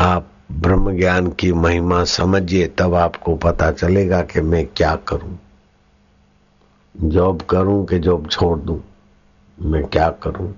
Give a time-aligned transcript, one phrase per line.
[0.00, 5.38] आप ब्रह्म ज्ञान की महिमा समझिए, तब आपको पता चलेगा कि मैं क्या करूँ।
[6.96, 8.82] जॉब करूँ कि जॉब छोड़ दूँ?
[9.62, 10.54] मैं क्या करूँ?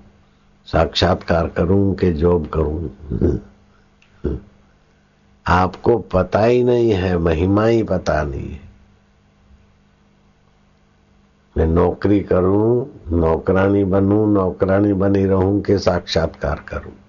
[0.65, 2.89] साक्षात्कार करूँ कि जॉब करूँ?
[5.47, 8.61] आपको पता ही नहीं है, महिमा ही पता नहीं है।
[11.57, 17.02] मैं नौकरी करूँ, नौकरानी बनूं, नौकरानी बनी रहूँ कि साक्षात्कार करूँ?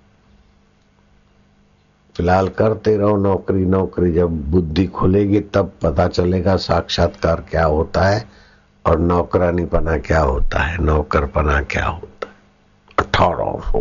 [2.17, 8.29] फ़िलहाल करते रहो नौकरी नौकरी जब बुद्धि खुलेगी तब पता चलेगा साक्षात्कार क्या होता है
[8.87, 12.35] और नौकरानी पना क्या होता है नौकर पना क्या होता है।
[12.99, 13.73] अठारह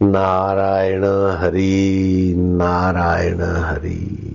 [0.00, 1.04] नारायण
[1.38, 4.30] हरि नारायण हरि।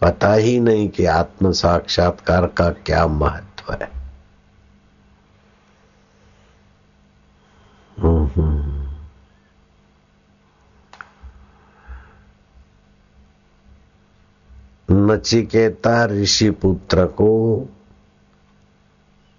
[0.00, 3.90] पता ही नहीं कि आत्म साक्षात्कार का क्या महत्व है।
[15.08, 17.60] नचिकेता ऋषि पुत्र को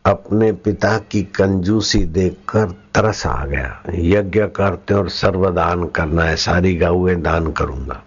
[0.06, 6.76] अपने पिता की कंजूसी देखकर तरस आ गया। यज्ञ करते और सर्वदान करना है, सारी
[6.76, 8.04] गौएँ दान करूँगा।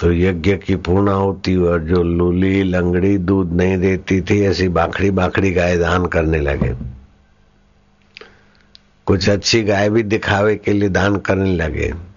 [0.00, 5.10] तो यज्ञ की पूर्णा होती और जो लूली, लंगड़ी दूध नहीं देती थी, ऐसी बाखड़ी
[5.10, 6.74] बाखड़ी गाय दान करने लगे।
[9.06, 12.09] कुछ अच्छी गाय भी दिखावे के लिए दान करने लगे।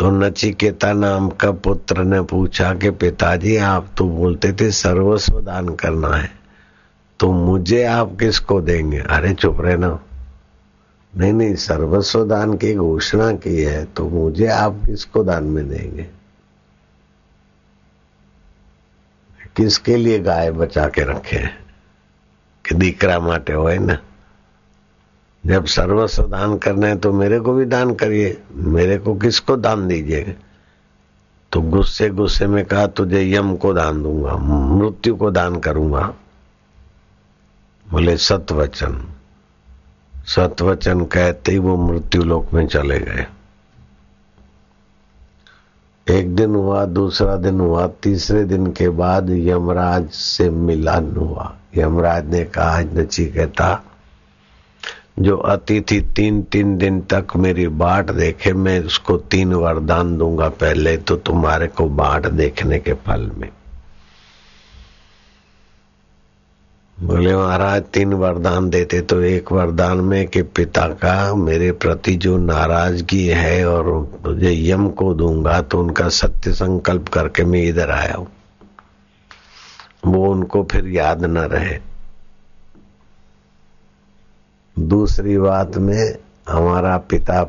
[0.00, 5.68] तो नचिकेता नाम का पुत्र ने पूछा कि पिताजी, आप तो बोलते थे सर्वस्व दान
[5.74, 6.30] करना है
[7.20, 8.98] तो मुझे आप किसको देंगे?
[8.98, 10.00] अरे चुप रहे ना
[11.16, 16.06] नहीं नहीं सर्वस्व दान की घोषणा की है तो मुझे आप किसको दान में देंगे?
[19.56, 21.46] किसके लिए गाय बचा के रखे
[22.64, 23.98] कि दीकरा माटे हो ना?
[25.44, 29.86] जब सर्वस्व दान करना है तो मेरे को भी दान करिए। मेरे को किसको दान
[29.88, 30.32] दीजिएगा
[31.52, 36.02] तो गुस्से गुस्से में कहा, तुझे यम को दान दूँगा, मृत्यु को दान करूँगा।
[37.86, 39.00] बोले, सतवचन।
[40.26, 43.26] सतवचन कहते ही वो मृत्यु लोक में चले गए।
[46.06, 52.30] एक दिन हुआ, दूसरा दिन हुआ, तीसरे दिन के बाद यमराज से मिलन हुआ। यमराज
[52.30, 53.74] ने कहा नचिकेता
[55.20, 60.96] जो अतिथि तीन तीन दिन तक मेरी बाट देखे, मैं उसको तीन वरदान दूँगा पहले
[60.96, 63.48] तो तुम्हारे को बाट देखने के फल में।
[66.98, 72.36] बोले, महाराज, तीन वरदान देते तो एक वरदान में कि पिता का, मेरे प्रति जो
[72.38, 73.92] नाराज़गी है और
[74.26, 78.28] मुझे यम को दूँगा तो उनका सत्य संकल्प करके मैं इधर आया हूँ।
[80.06, 81.78] वो उनको फिर याद न रहे।
[84.80, 86.16] दूसरी बात में
[86.48, 87.42] हमारा पिता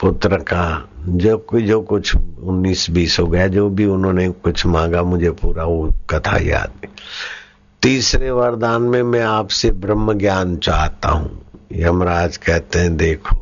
[0.00, 5.30] पुत्र का जो जो कुछ उन्नीस बीस हो गया, जो भी उन्होंने कुछ मांगा मुझे
[5.30, 6.86] पूरा, वो कथा याद
[7.82, 11.40] तीसरे वरदान में मैं आपसे ब्रह्म ज्ञान चाहता हूँ।
[11.72, 13.36] यमराज कहते हैं, देखो,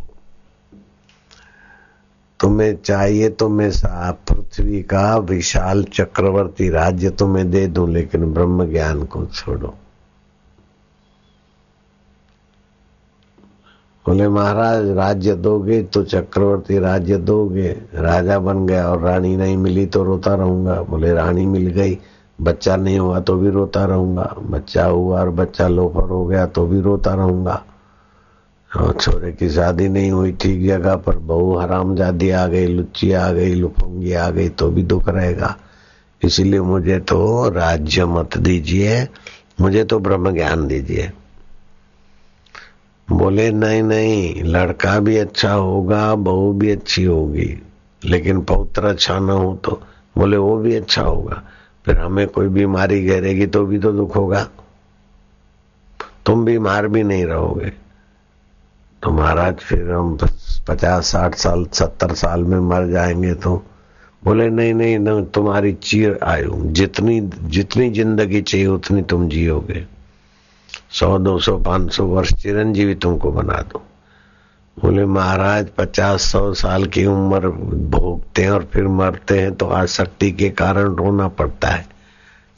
[2.41, 3.71] तुम्हें चाहिए तो मैं
[4.29, 9.75] पृथ्वी का विशाल चक्रवर्ती राज्य तुम्हें दे दूँ, लेकिन ब्रह्म ज्ञान को छोड़ो।
[14.07, 19.87] बोले, महाराज, राज्य दोगे तो चक्रवर्ती राज्य दोगे। राजा बन गया और रानी नहीं मिली
[19.87, 21.99] तो रोता रहूँगा। बोले, रानी मिल गई,
[22.41, 26.67] बच्चा नहीं हुआ तो भी रोता रहूँगा। बच्चा हुआ और बच्चा लोफर हो गया तो
[26.67, 27.63] भी रोता रहूँगा।
[28.71, 33.13] और छोरे की शादी नहीं हुई ठीक जगह, पर बहू हराम जादी आ गई, लुच्ची
[33.13, 35.57] आ गई, लुफंगी आ गई तो भी दुख रहेगा।
[36.23, 39.09] इसलिए मुझे तो राज्य मत दीजिए,
[39.61, 41.11] मुझे तो ब्रह्म ज्ञान दीजिए।
[43.09, 47.63] बोले, नहीं नहीं, लड़का भी अच्छा होगा, बहू भी अच्छी होगी,
[48.03, 49.81] लेकिन पौत्र अच्छा ना हो तो
[50.19, 51.43] बोले, वो भी अच्छा होगा,
[51.87, 54.47] फिर हमें कोई बीमारी घेरेगी तो भी तो दुख होगा।
[56.27, 57.73] तुम बीमार भी नहीं रहोगे।
[59.03, 60.17] तो महाराज, फिर हम
[60.69, 63.63] पचास, साठ साल, सत्तर साल में मर जाएँगे तो
[64.23, 67.21] बोले, नहीं नहीं, न, तुम्हारी चीर आयु, जितनी
[67.51, 69.85] जितनी ज़िंदगी चाहिए उतनी तुम जियोगे।
[70.93, 73.83] सौ, दो सौ, पाँच सौ वर्ष चिरंजीवी तुमको बना दो।
[74.77, 80.31] बोले, महाराज, पचास, सौ साल की उम्र भोगते हैं और फिर मरते हैं तो आसक्ति
[80.33, 81.87] के कारण रोना पड़ता है।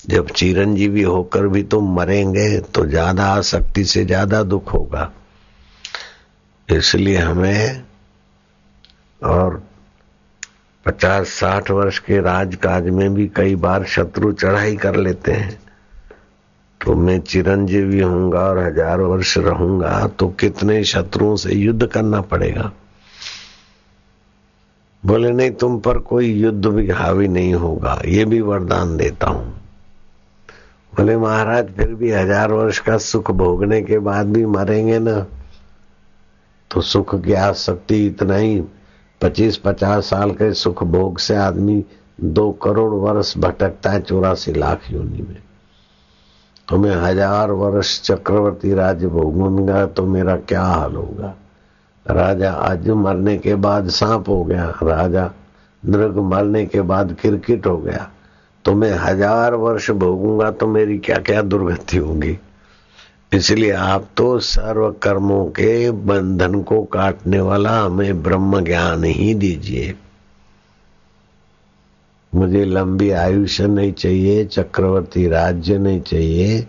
[0.04, 5.10] जब चिरंजीवी होकर भी तुम मरेंगे तो ज़्यादा आसक्ति से ज़्यादा दुख होगा।
[6.69, 7.82] इसलिए हमें
[9.22, 9.62] और
[10.87, 15.58] पचास, साठ वर्ष के राजकाज में भी कई बार शत्रु चढ़ाई कर लेते हैं।
[16.84, 22.70] तो मैं चिरंजीवी होऊँगा और हज़ार वर्ष रहूँगा तो कितने शत्रुओं से युद्ध करना पड़ेगा?
[25.02, 29.44] बोले, नहीं, तुम पर कोई युद्ध भी हावी नहीं होगा, ये भी वरदान देता हूँ।
[30.92, 35.19] बोले, महाराज, फिर भी हज़ार वर्ष का सुख भोगने के बाद भी मरेंगे ना?
[36.70, 38.60] तो सुख की आसक्ति इतना ही
[39.20, 41.84] पच्चीस पचास साल के सुख भोग से आदमी
[42.20, 45.42] दो करोड़ वर्ष भटकता है चौरासी लाख योनि में।
[46.69, 51.34] तो मैं हज़ार वर्ष चक्रवर्ती राज्य भोगूँगा तो मेरा क्या हाल होगा?
[52.06, 55.31] राजा आज मरने के बाद सांप हो गया। राजा
[55.82, 58.08] नृग मरने के बाद क्रिकेट हो गया।
[58.64, 62.38] तो मैं हज़ार वर्ष भोगूँगा तो मेरी क्या क्या दुर्गति होगी?
[63.32, 69.94] इसलिए आप तो सर्व कर्मों के बंधन को काटने वाला हमें ब्रह्म ज्ञान ही दीजिए।
[72.34, 76.66] मुझे लंबी आयुष्य नहीं चाहिए, चक्रवर्ती राज्य नहीं चाहिए,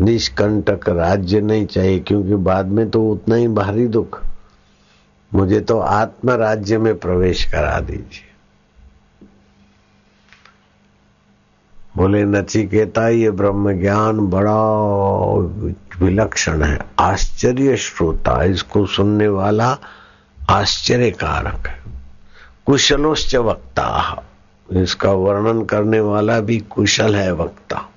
[0.00, 4.22] निष्कंटक राज्य नहीं चाहिए, क्योंकि बाद में तो उतना ही भारी दुख।
[5.34, 8.24] मुझे तो आत्म राज्य में प्रवेश करा दीजिए।
[11.96, 14.60] बोले नचिकेता ये ब्रह्म ज्ञान बड़ा
[16.04, 19.78] विलक्षण है, आश्चर्य श्रोता, इसको सुनने वाला
[20.50, 21.82] आश्चर्य कारक है।
[22.66, 24.24] कुशलोश्च वक्ता।
[24.72, 27.90] इसका वर्णन करने वाला भी कुशल है वक्ता।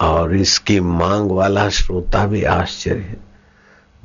[0.00, 3.16] और इसकी मांग वाला श्रोता भी आश्चर्य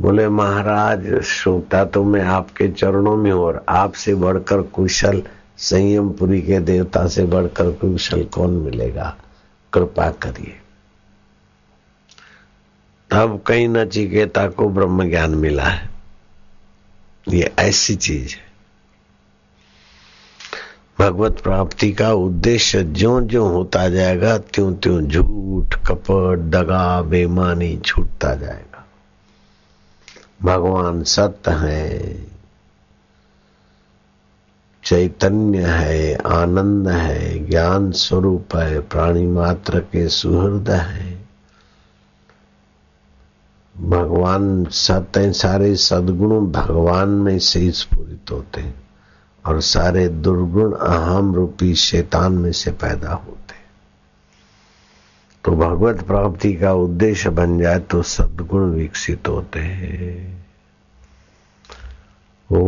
[0.02, 5.24] बोले, महाराज, श्रोता तो मैं आपके चरणों में और आपसे बढ़कर कुशल
[5.58, 9.18] संयमपुरी के देवता से बढ़कर कुशल कौन मिलेगा?
[9.74, 10.60] कृपा करिए।
[13.10, 15.90] तब कहीं नचिकेता को ब्रह्म ज्ञान मिला है।
[17.30, 18.45] ये ऐसी चीज़ है।
[21.00, 28.36] भगवत प्राप्ति का उद्देश्य जो जो होता जाएगा त्यों त्यों झूठ, कपट दगा बेमानी छूटता
[28.36, 28.88] जाएगा।
[30.44, 32.16] भगवान सत्य है,
[34.84, 41.26] चैतन्य है, आनंद है, ज्ञान स्वरूप है, प्राणी मात्र के सुहृद है।
[43.78, 48.85] भगवान सत्य सारे सदगुण भगवान में से स्फूरित होते हैं।
[49.46, 53.54] और सारे दुर्गुण अहम रूपी शैतान में से पैदा होते
[55.44, 60.46] तो भगवत प्राप्ति का उद्देश्य बन जाए तो सदगुण विकसित होते हैं।
[62.50, 62.62] ओ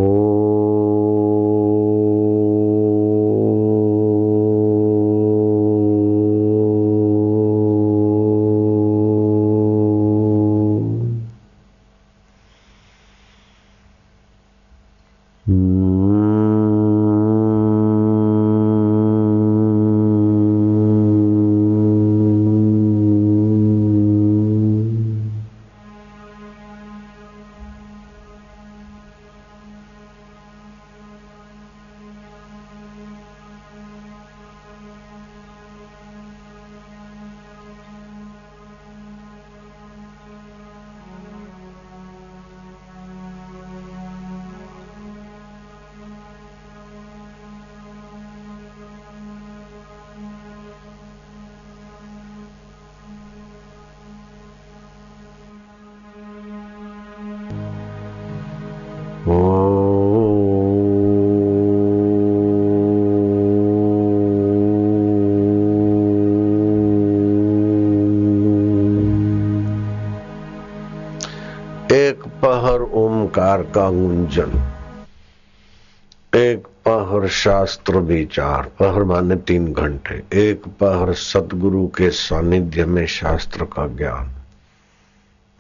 [77.38, 84.32] शास्त्र विचार पहर माने तीन घंटे। एक पहर सतगुरु के सानिध्य में शास्त्र का ज्ञान।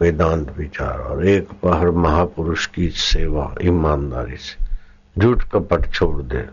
[0.01, 4.65] वेदांत विचार और एक पहर महापुरुष की सेवा, ईमानदारी से।
[5.21, 6.45] झूठ कपट छोड़ दे।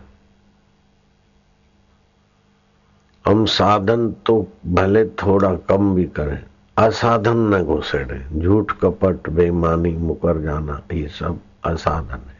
[3.27, 6.43] हम साधन तो भले थोड़ा कम भी करें,
[6.77, 12.34] असाधन न घुसेड़े। झूठ कपट बेईमानी, मुकर जाना, ये सब असाधन है।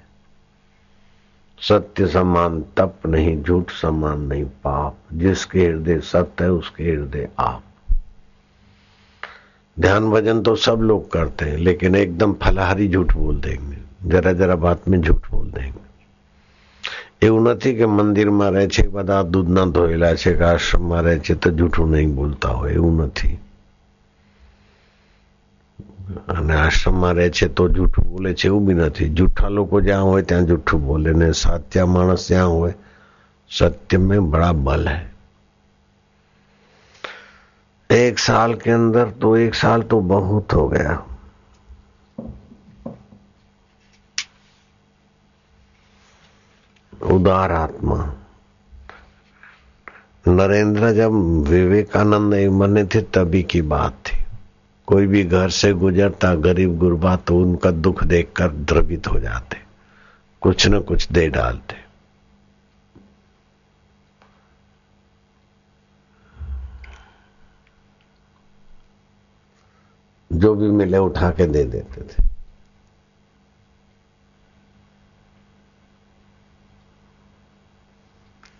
[1.59, 7.63] सत्य समान तप नहीं झूठ समान नहीं पाप जिसके हृदय सत्य है उसके हृदय आप
[9.77, 14.57] ध्यान भजन तो सब लोग करते हैं लेकिन एकदम फलहारी झूठ बोल देंगे जरा जरा
[14.59, 15.89] बात में झूठ बोल देंगे
[17.23, 21.51] એવું નથી કે મંદિરમાં રહે છે બધા દૂધના ધોયેલા છે કે આશ્રમમાં રહે છે તો
[21.53, 23.35] જૂઠું નહીં બોલતા હોય એવું નથી
[26.29, 30.23] અને આશ્રમમાં રહે છે તો જૂઠું બોલે છે એવું બી નથી જૂઠા લોકો જ્યાં હોય
[30.25, 32.75] ત્યાં જૂઠું બોલે ને સાચા માણસ જ્યાં હોય
[33.51, 35.11] સત્ય में बड़ा बल है
[37.91, 40.93] एक साल के अंदर तो एक साल तो बहुत हो गया
[47.11, 47.99] उदार आत्मा
[50.29, 51.13] नरेंद्र जब
[51.49, 54.24] विवेकानंद बने थे तभी की बात थी
[54.88, 59.58] कोई भी घर से गुजरता गरीब गुरबा तो उनका दुख देखकर द्रवित हो जाते,
[60.42, 61.84] कुछ न कुछ दे डालते।
[70.32, 72.24] जो भी मिले उठा के दे देते थे।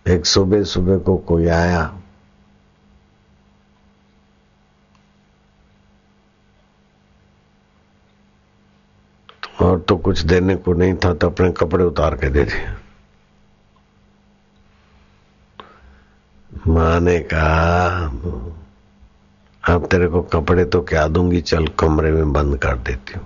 [0.06, 1.84] एक सुबह सुबह को कोई आया
[9.62, 12.74] और तो कुछ देने को नहीं था तो अपने कपड़े उतार के दे दिए।
[16.68, 18.06] माँ ने कहा,
[19.64, 23.26] अब तेरे को कपड़े तो क्या दूँगी, चल कमरे में बंद कर देती हूँ।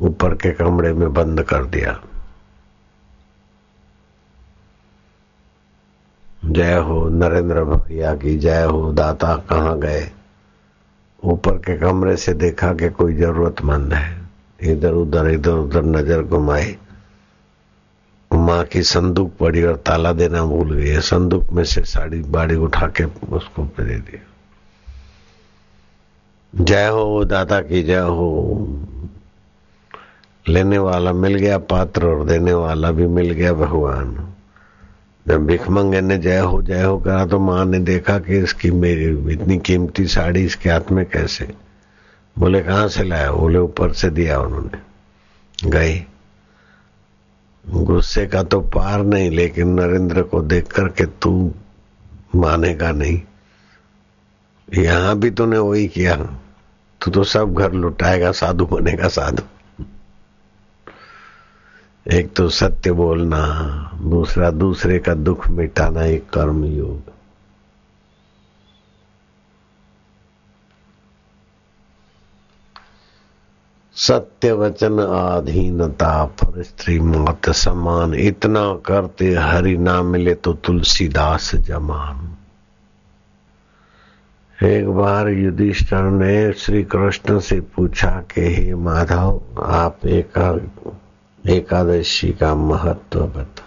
[0.00, 2.00] ऊपर के कमरे में बंद कर दिया।
[6.44, 10.10] जय हो नरेंद्र भैया की, जय हो दाता कहाँ गए?
[11.26, 14.26] ऊपर के कमरे से देखा कि कोई जरूरतमंद है।
[14.62, 16.76] इधर उधर इधर उधर नज़र घुमाई
[18.30, 22.54] माँ की संदूक पड़ी और ताला देना भूल गई। है संदूक में से साड़ी बाड़ी
[22.56, 23.04] उठा के
[23.34, 24.22] उसको दे दिया।
[26.54, 28.28] जय हो दादा की जय हो।
[30.48, 34.25] लेने वाला मिल गया पात्र और देने वाला भी मिल गया भगवान।
[35.28, 39.32] जब भिखमंगे ने जय हो जय हो कहा तो माँ ने देखा कि इसकी मेरी,
[39.32, 41.54] इतनी कीमती साड़ी इसके हाथ में कैसे?
[42.38, 43.32] बोले, कहाँ से लाया?
[43.32, 44.78] बोले, ऊपर से दिया उन्होंने।
[45.70, 46.06] गई।
[47.68, 51.54] गुस्से का तो पार नहीं, लेकिन नरेंद्र को देख करके तू
[52.36, 53.20] मानेगा नहीं।
[54.74, 56.16] यहाँ भी तूने वही किया।
[57.04, 59.42] तू तो सब घर लुटाएगा, साधु बनेगा, साधु।
[62.12, 63.38] एक तो सत्य बोलना,
[64.02, 67.02] दूसरा, दूसरे का दुख मिटाना एक कर्म योग
[73.96, 82.32] सत्य वचन आधीनता पर स्त्री मौत समान, इतना करते हरि ना मिले तो तुलसीदास जमान
[84.62, 90.52] एक बार युधिष्ठर ने श्री कृष्ण से पूछा कि, हे माधव, आप एका
[91.48, 93.62] एकादशी का महत्व बता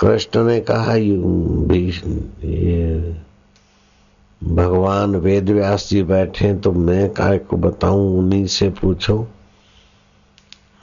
[0.00, 0.94] कृष्ण ने कहा
[4.54, 9.28] भगवान वेद व्यास जी बैठे तो मैं काय को बताऊँ, उन्हीं से पूछो।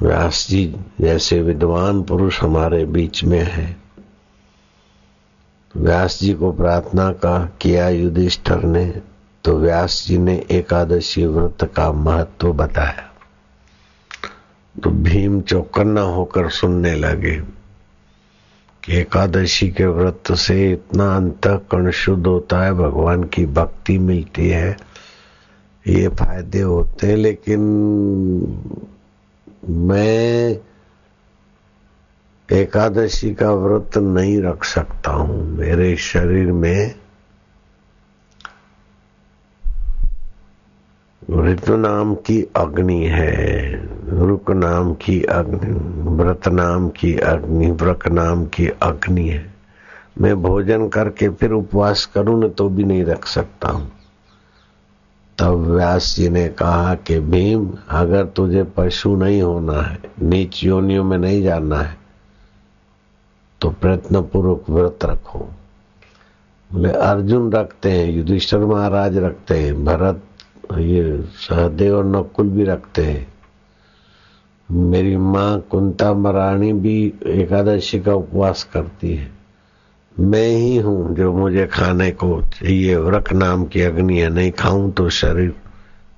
[0.02, 3.78] व्यास जी जैसे विद्वान पुरुष हमारे बीच में है।
[5.78, 9.02] व्यास जी को प्रार्थना का किया युधिष्ठर ने
[9.44, 13.13] तो व्यास जी ने एकादशी व्रत का महत्व बताया।
[14.76, 17.42] तो भीम चौकन्ना होकर सुनने लगे
[18.84, 24.50] कि एकादशी के व्रत से इतना अंत कण शुद्ध होता है, भगवान की भक्ति मिलती
[24.50, 24.78] है।
[25.88, 27.60] ये फ़ायदे होते हैं, लेकिन
[29.70, 30.58] मैं
[32.52, 37.03] एकादशी का व्रत नहीं रख सकता हूँ। मेरे शरीर में
[41.32, 43.72] ऋतु नाम की अग्नि है।
[44.28, 45.74] रुक नाम की अग्नि,
[46.16, 49.54] व्रत नाम की अग्नि, व्रक नाम की अग्नि है।
[50.22, 53.92] मैं भोजन करके फिर उपवास करूँ न तो भी नहीं रख सकता हूँ।
[55.38, 61.04] तब व्यास जी ने कहा कि भीम, अगर तुझे पशु नहीं होना है, नीच योनियों
[61.04, 61.98] में नहीं जाना है
[63.62, 65.40] तो प्रयत्न पूर्वक व्रत रखो।
[66.74, 70.22] बोले, अर्जुन रखते हैं, युधिष्ठर महाराज रखते हैं, भरत
[70.64, 73.28] ये सहदेव और नकुल भी रखते हैं।
[74.70, 79.32] मेरी माँ कुंता मराणी भी एकादशी का उपवास करती है।
[80.20, 84.92] मैं ही हूँ जो मुझे खाने को चाहिए। व्रक नाम की अग्नि है नहीं खाऊं
[84.92, 85.54] तो शरीर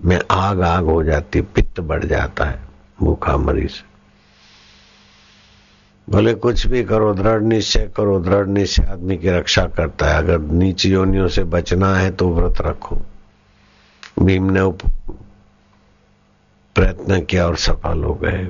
[0.05, 2.59] में आग आग हो जाती, पित्त बढ़ जाता है
[2.99, 3.83] भूखा मरी से।
[6.07, 10.39] भले कुछ भी करो, दृढ़ निश्चय करो, दृढ़ निश्चय आदमी की रक्षा करता है। अगर
[10.39, 13.01] नीची योनियों से बचना है तो व्रत रखो।
[14.25, 14.71] भीम ने
[16.75, 18.49] प्रयत्न किया और सफल हो गए।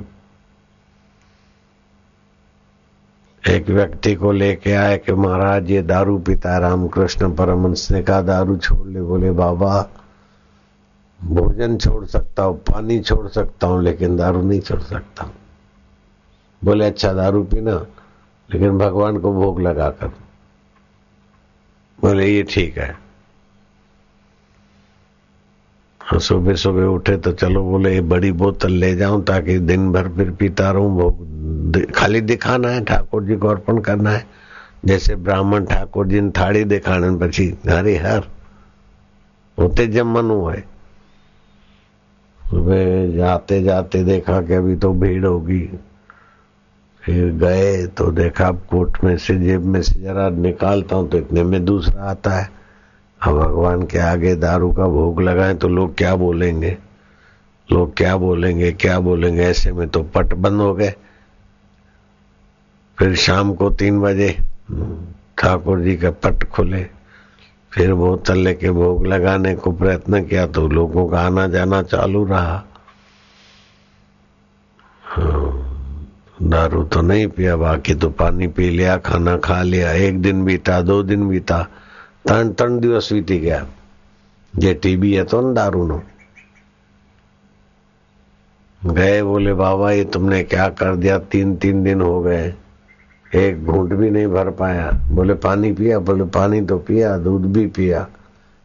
[3.44, 8.58] एक व्यक्ति को लेके आए कि महाराज, ये दारू पीता रामकृष्ण परमंश ने कहा, दारू
[8.58, 9.90] छोड़ ले। बोले, बाबा,
[11.24, 15.32] भोजन छोड़ सकता हूँ, पानी छोड़ सकता हूँ, लेकिन दारू नहीं छोड़ सकता।
[16.64, 17.86] बोले अच्छा दारू पीना,
[18.50, 20.12] लेकिन भगवान को भोग लगाकर।
[22.00, 23.02] बोले, ये ठीक है हाँ
[26.06, 30.32] सुबह सुबह उठे तो चलो बोले ये बड़ी बोतल ले जाऊँ ताकि दिन भर फिर
[30.32, 34.26] पीता रहूँ खाली दिखाना है, ठाकुर जी को अर्पण करना है।
[34.86, 38.24] जैसे ब्राह्मण ठाकुर जी ने थाड़ी दिखाने પછી हरे हर,
[39.58, 40.58] होते जमन हुए
[42.42, 45.62] सुबह जाते जाते देखा कि अभी तो भीड़ होगी।
[47.04, 51.44] फिर गए तो देखा कोट में से जेब में से जरा निकालता हूँ तो इतने
[51.44, 52.50] में दूसरा आता है।
[53.26, 56.78] अब भगवान के आगे दारू का भोग लगाए तो लोग क्या बोलेंगे?
[57.70, 59.44] लोग क्या बोलेंगे क्या बोलेंगे?
[59.44, 60.94] ऐसे में तो पट बंद हो गए।
[62.98, 64.30] फिर शाम को तीन बजे
[65.38, 66.86] ठाकुर जी का पट खुले।
[67.72, 72.64] फिर बोतल लेके भोग लगाने को प्रयत्न किया तो लोगों का आना जाना चालू रहा।
[75.04, 75.52] हाँ,
[76.42, 80.80] दारू तो नहीं पिया बाकी तो पानी पी लिया खाना खा लिया एक दिन बीता
[80.82, 81.68] दो दिन बीता।
[82.25, 83.67] ત્રણ ત્રણ દિવસ વીતી ગયા
[84.55, 85.99] જે ટીબી હતો ને દારૂનો
[88.83, 92.55] गए बोले बाबा ये तुमने क्या कर दिया तीन तीन दिन हो गए
[93.33, 97.67] एक घूंट भी नहीं भर पाया बोले पानी पिया बोले पानी तो पिया दूध भी
[97.69, 98.07] पिया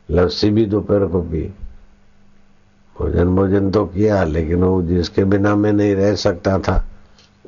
[0.10, 1.42] लस्सी भी दोपहर को पी
[2.96, 6.78] भोजन भोजन तो किया लेकिन वो जिसके बिना मैं नहीं रह सकता था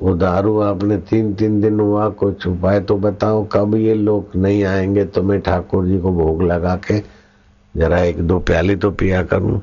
[0.03, 4.63] वो दारू आपने तीन तीन दिन हुआ, कुछ उपाय तो बताओ, कब ये लोग नहीं
[4.63, 6.99] आएँगे तो मैं ठाकुर जी को भोग लगा के
[7.75, 9.61] जरा एक दो प्याली तो पिया करूँ।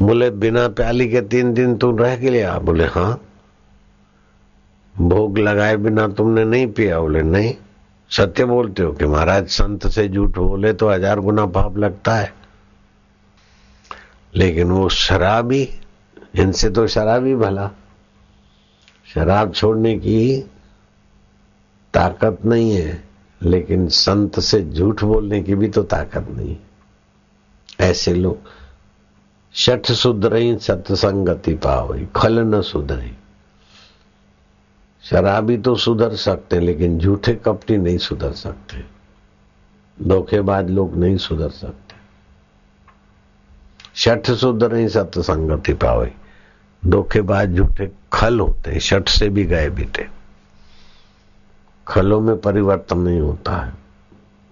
[0.00, 3.20] बोले, बिना प्याली के तीन दिन तुम रह गया बोले हाँ।
[4.94, 7.00] भोग लगाए बिना तुमने नहीं पिया?
[7.00, 7.54] बोले, नहीं।
[8.10, 12.32] सत्य बोलते हो कि महाराज, संत से झूठ बोले तो हज़ार गुना पाप लगता है।
[14.34, 15.68] लेकिन वो शराबी,
[16.34, 17.70] इनसे तो शराबी भला।
[19.16, 20.40] शराब छोड़ने की
[21.94, 23.04] ताकत नहीं है,
[23.42, 26.56] लेकिन संत से झूठ बोलने की भी तो ताकत नहीं
[27.80, 28.50] ऐसे लोग
[29.54, 33.12] शठ सुधरई सत्संगति पावई खल न सुधरई।
[35.02, 38.84] शराबी तो सुधर सकते, लेकिन झूठे कपटी नहीं सुधर सकते।
[40.02, 41.94] धोखेबाज लोग नहीं सुधर सकते।
[43.94, 46.12] शठ सुधरई सत्संगति पावई।
[46.82, 47.86] धोखेबाज झूठे
[48.16, 50.08] खल होते हैं शठ से भी गए बीते।
[51.88, 53.72] खलों में परिवर्तन नहीं होता है।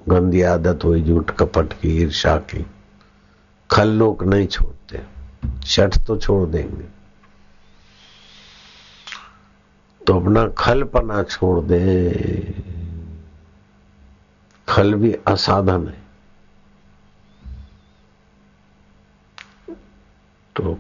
[0.09, 2.67] गंदी आदत हुई, झूठ कपट की ईर्षा की।
[3.71, 5.03] खल लोग नहीं छोड़ते।
[5.67, 6.85] शठ तो छोड़ देंगे।
[10.07, 12.11] तो अपना खल पना छोड़ दे।
[14.69, 16.04] खल भी असाधन है।
[20.57, 20.79] तो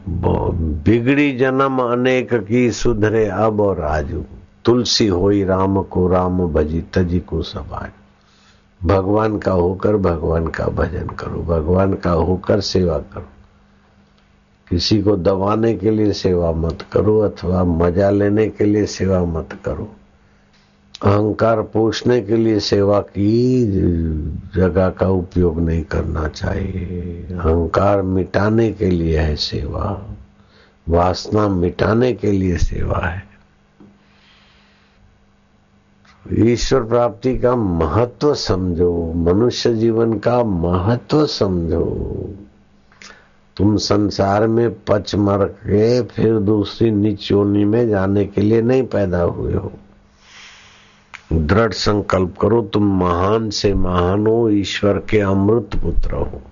[0.87, 4.25] बिगड़ी जन्म अनेक की सुधरे, अब और आजू।
[4.65, 7.91] तुलसी होई, राम को राम भजी, तजी को सबाय
[8.85, 13.29] भगवान का होकर भगवान का भजन करो, भगवान का होकर सेवा करो।
[14.71, 19.49] किसी को दबाने के लिए सेवा मत करो, अथवा मज़ा लेने के लिए सेवा मत
[19.65, 19.93] करो।
[21.03, 23.65] अहंकार पोषने के लिए सेवा की
[24.57, 30.07] जगह का उपयोग नहीं करना चाहिए। अहंकार मिटाने के लिए है सेवा।
[30.89, 33.23] वासना मिटाने के लिए सेवा है।
[36.33, 41.85] ईश्वर प्राप्ति का महत्व समझो, मनुष्य जीवन का महत्व समझो।
[43.57, 49.23] तुम संसार में पच मर के फिर दूसरी निचोनी में जाने के लिए नहीं पैदा
[49.23, 49.73] हुए हो।
[51.33, 56.43] दृढ़ संकल्प करो, तुम महान से महान हो, ईश्वर के अमृत पुत्र हो।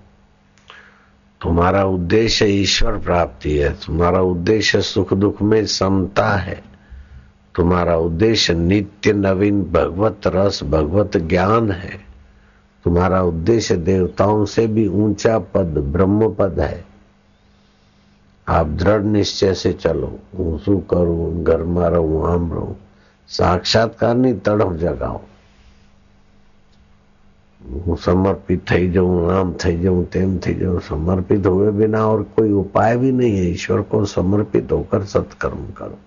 [1.41, 6.63] तुम्हारा उद्देश्य ईश्वर प्राप्ति है, तुम्हारा उद्देश्य सुख दुख में समता है।
[7.55, 12.05] तुम्हारा उद्देश्य नित्य नवीन भगवत रस, भगवत ज्ञान है।
[12.83, 16.85] तुम्हारा उद्देश्य देवताओं से भी ऊँचा पद ब्रह्म पद है।
[18.47, 22.77] आप दृढ़ निश्चय से चलो, ऊँसू करो घर में रहूँ, आम रहो।
[23.30, 25.20] સાક્ષાત્કારની તડફ જગાવો
[27.60, 32.52] હું સમર્પિત થઈ जाऊं आम થઈ जाऊं તેમ થઈ जाऊं समर्पित हुए बिना और कोई
[32.54, 35.98] उपाय भी नहीं है ईश्वर को समर्पित होकर सत्कर्म करो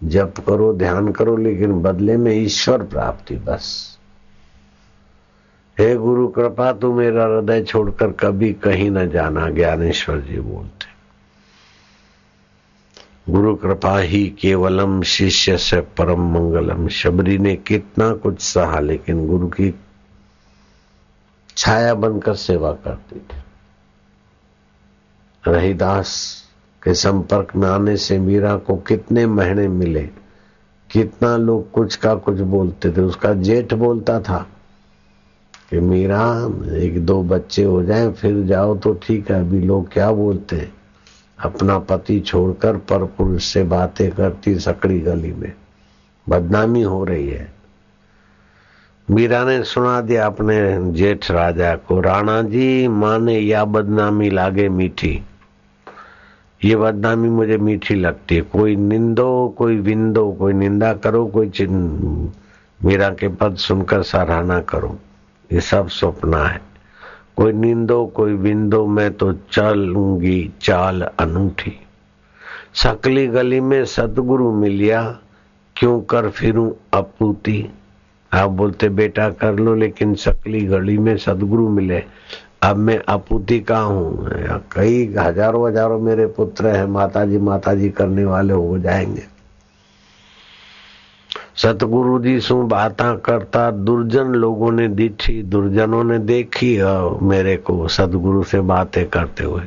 [0.00, 3.66] जप करो ध्यान करो लेकिन बदले में ईश्वर प्राप्ति बस
[5.76, 10.88] हे गुरु कृपा तू मेरा हृदय छोड़कर कभी कहीं न जाना ज्ञानेश्वर जी बोलते
[13.29, 19.47] गुरु कृपा ही केवलम शिष्य से परम मंगलम। शबरी ने कितना कुछ सहा, लेकिन गुरु
[19.47, 19.73] की
[21.57, 23.41] छाया बनकर सेवा करती थी।
[25.43, 26.43] रहीदास
[26.83, 30.03] के संपर्क में आने से मीरा को कितने महीने मिले,
[30.91, 34.45] कितना लोग कुछ का कुछ बोलते थे, उसका जेठ बोलता था
[35.69, 36.23] कि मीरा,
[36.77, 40.74] एक दो बच्चे हो जाएँ, फिर जाओ तो ठीक है, अभी लोग क्या बोलते हैं?
[41.45, 45.53] अपना पति छोड़कर पर पुरुष से बातें करती सकड़ी गली में।
[46.29, 47.53] बदनामी हो रही है।
[49.11, 55.21] मीरा ने सुना दिया अपने जेठ राजा को, राणा जी माने या बदनामी लागे मीठी।
[56.63, 61.51] ये बदनामी मुझे मीठी लगती है। कोई निंदो, कोई विंदो, कोई निंदा करो, कोई
[62.85, 64.99] मीरा के पद सुनकर सराहना करो।
[65.53, 66.74] ये सब सपना है।
[67.37, 71.73] कोई निंदो, कोई विंदो मैं तो चलूँगी चाल अनूठी।
[72.73, 75.01] सकली गली में सतगुरु मिलिया,
[75.75, 77.69] क्यों कर फिरूं अपूती
[78.31, 82.03] आप बोलते, बेटा कर लो, लेकिन सकली गली में सदगुरु मिले।
[82.63, 84.29] अब मैं अपूती का हूँ?
[84.71, 89.34] कई हज़ारों हज़ारों मेरे पुत्र हैं माता जी माता जी करने वाले हो जाएँगे।
[91.57, 96.79] सतगुरु जी सु बात करता, दुर्जन लोगों ने दीठी, दुर्जनों ने देखी
[97.25, 99.61] मेरे को सदगुरु से बातें करते हुए।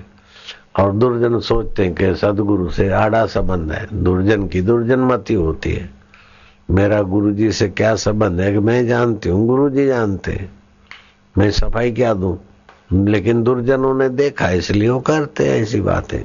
[0.79, 5.73] और दुर्जन सोचते हैं कि सदगुरु से आड़ा संबंध है। दुर्जन की दुर्जन मती होती
[5.73, 5.91] है।
[6.71, 10.49] मेरा गुरु जी से क्या संबंध है कि मैं जानती हूँ, गुरु जी जानते
[11.39, 12.39] मैं सफ़ाई क्या दू?
[12.93, 16.25] लेकिन दुर्जनों ने देखा, इसलिए वो करते हैं ऐसी बातें।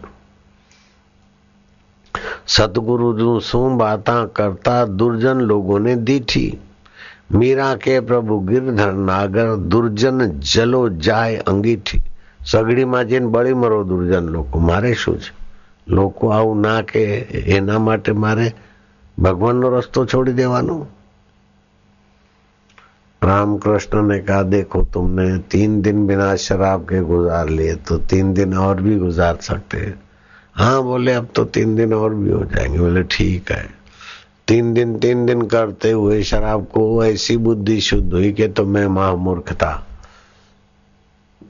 [2.48, 6.46] सतगुरु जो सु बाता करता दुर्जन लोगों ने दी थी
[7.34, 12.00] मीरा के प्रभु गिरधर नागर दुर्जन जलो जाय अंगीठी
[12.42, 15.32] સગડી માં જઈને બળી મરો દુર્જન લોકો મારે શું છે
[15.86, 17.02] લોકો આવું ના કે
[17.48, 18.46] એના માટે મારે
[19.18, 20.78] ભગવાનનો રસ્તો છોડી દેવાનો
[23.22, 28.54] रामकृष्ण ने कहा देखो तुमने तीन दिन बिना शराब के गुजार लिए तो तीन दिन
[28.58, 29.94] और भी गुजार सकते हैं
[30.53, 33.69] हाँ बोले, अब तो तीन दिन और भी हो जाएँगे। बोले, ठीक है।
[34.47, 38.87] तीन दिन तीन दिन करते हुए शराब को ऐसी बुद्धि शुद्ध हुई कि तो मैं
[38.87, 39.87] महामूर्ख था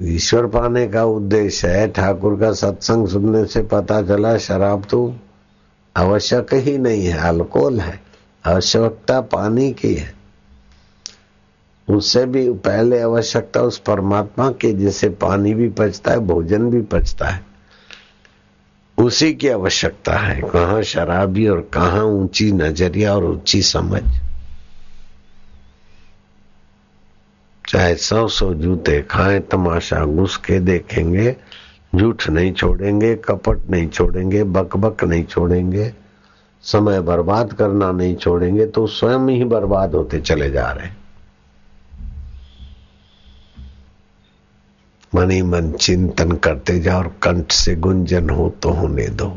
[0.02, 5.16] ईश्वर पाने का उद्देश्य है, ठाकुर का सत्संग सुनने से पता चला, शराब तो
[5.98, 8.02] आवश्यक ही नहीं है, अल्कोहल है।
[8.46, 10.13] आवश्यकता पानी की है।
[11.89, 17.28] उससे भी पहले आवश्यकता उस परमात्मा की जिसे पानी भी पचता है, भोजन भी पचता
[17.28, 17.53] है।
[18.97, 24.01] उसी की आवश्यकता है। कहा शराबी और कहा ऊँची नज़रिया और ऊँची समझ।
[27.69, 31.36] चाहे सौ सौ जूते खाएँ, तमाशा घुस के देखेंगे,
[31.95, 35.93] झूठ नहीं छोड़ेंगे, कपट नहीं छोड़ेंगे, बकबक नहीं छोड़ेंगे,
[36.63, 40.88] समय बर्बाद करना नहीं छोड़ेंगे तो स्वयं ही बर्बाद होते चले जा रहे
[45.15, 49.28] मनी मन चिंतन करते जाओ और कंठ से गुंजन हो तो होने दो।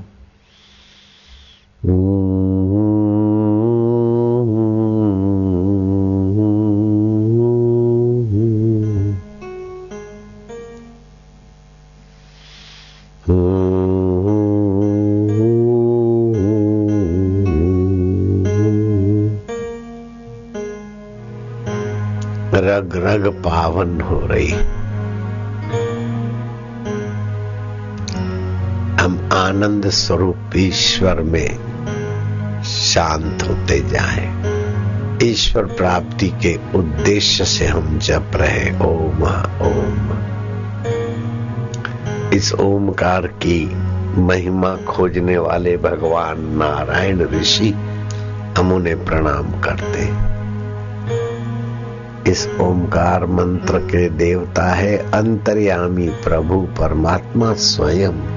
[29.96, 31.50] स्वरूप ईश्वर में
[32.64, 34.56] शांत होते जाएँ।
[35.22, 39.22] ईश्वर प्राप्ति के उद्देश्य से हम जप रहे ओम
[39.66, 40.10] ओम।
[42.32, 43.76] इस ओमकार की
[44.20, 47.70] महिमा खोजने वाले भगवान नारायण ऋषि
[48.58, 50.26] हम उन्हें प्रणाम करते
[52.30, 58.35] इस ओमकार मंत्र के देवता है अंतर्यामी प्रभु परमात्मा स्वयं।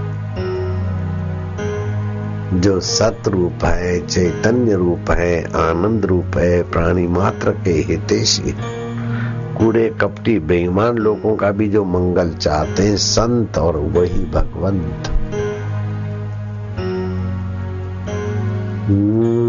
[2.54, 8.52] जो सत रूप है, चैतन्य रूप है, आनंद रूप है, प्राणी मात्र के हितेशी।
[9.58, 15.12] कूड़े, कपटी, बेईमान लोगों का भी जो मंगल चाहते हैं, संत और वही भगवंत।
[18.90, 19.49] सारे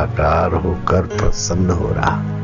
[0.00, 2.39] एकाकार होकर प्रसन्न हो रहा।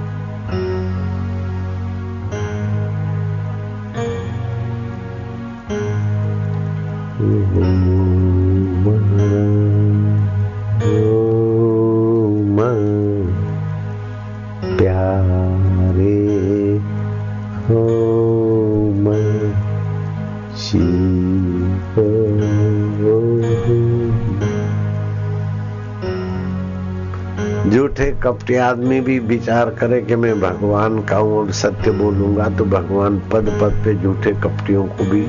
[28.67, 33.49] आदमी भी विचार करे कि मैं भगवान का हूँ और सत्य बोलूँगा तो भगवान पद
[33.61, 35.27] पद पे झूठे कपटियों को भी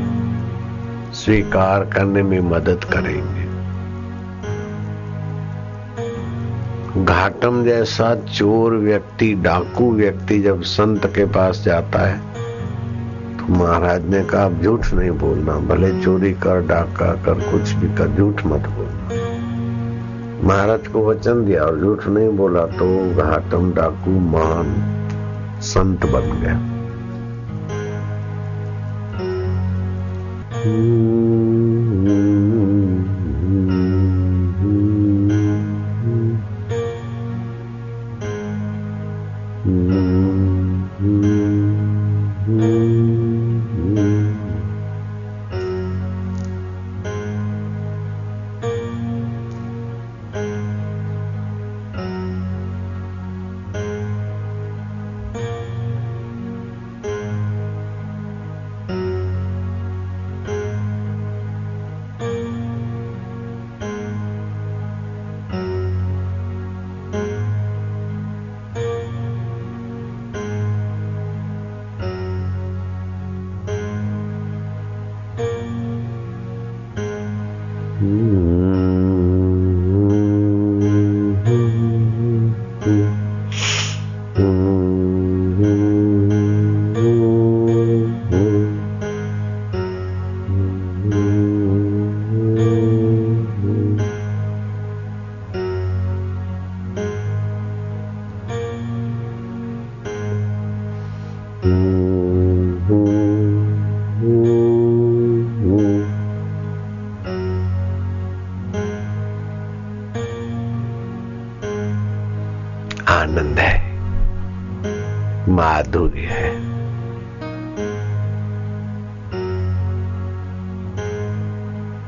[1.15, 3.45] स्वीकार करने में मदद करेंगे।
[7.05, 12.17] घाटम जैसा चोर व्यक्ति, डाकू व्यक्ति जब संत के पास जाता है
[13.37, 18.07] तो महाराज ने कहा झूठ नहीं बोलना, भले चोरी कर, डाका कर, कुछ भी कर,
[18.15, 18.86] झूठ मत बोलना
[20.43, 24.73] महाराज को वचन दिया, और झूठ नहीं बोला तो घाटम डाकू महान
[25.63, 26.55] संत बन गया।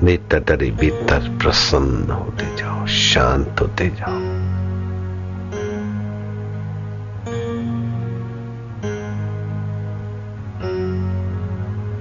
[0.03, 4.19] भीतर भीतर प्रसन्न होते जाओ, शांत होते जाओ।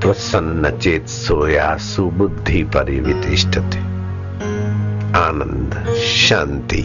[0.01, 3.79] प्रसन्न चेत सोया सुबुद्धि परिवितिष्ठते।
[5.19, 6.83] आनंद, शांति,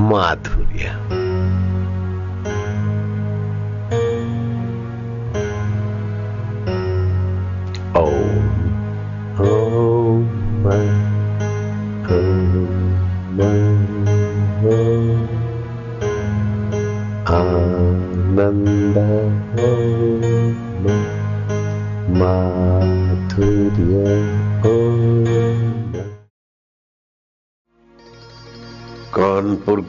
[0.00, 1.21] माधुर्य।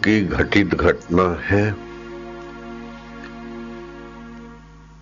[0.03, 1.65] की घटित घटना है।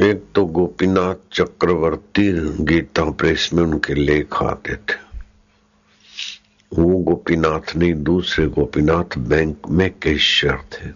[0.02, 2.32] एक तो गोपीनाथ चक्रवर्ती
[2.66, 5.00] गीता प्रेस में उनके लेख आते थे।
[6.72, 10.90] वो गोपीनाथ नहीं, दूसरे गोपीनाथ बैंक में कैशियर थे।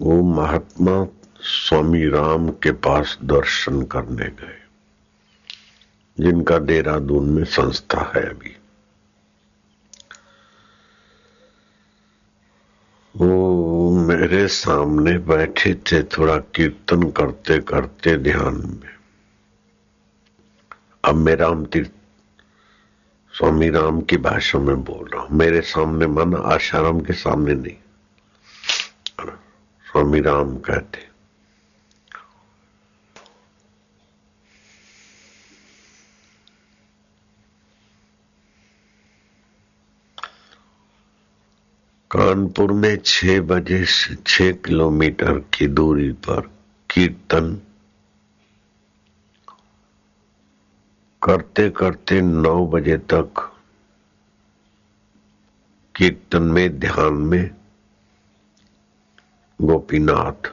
[0.00, 1.06] वो महात्मा
[1.42, 4.58] स्वामी राम के पास दर्शन करने गए,
[6.18, 8.56] जिनका देहरादून में संस्था है अभी।
[13.16, 18.94] वो मेरे सामने बैठे थे थोड़ा कीर्तन करते करते ध्यान में।
[21.04, 21.90] अब मैं राम तीर्थ
[23.34, 27.76] स्वामी राम की भाषा में बोल रहा हूँ। मेरे सामने मन आशाराम के सामने नहीं।
[29.86, 31.09] स्वामी राम कहते
[42.12, 46.40] कानपुर में छह बजे से छह किलोमीटर की दूरी पर
[46.90, 47.60] कीर्तन
[51.22, 53.52] करते करते नौ बजे तक
[55.96, 57.50] कीर्तन में, ध्यान में,
[59.62, 60.52] गोपीनाथ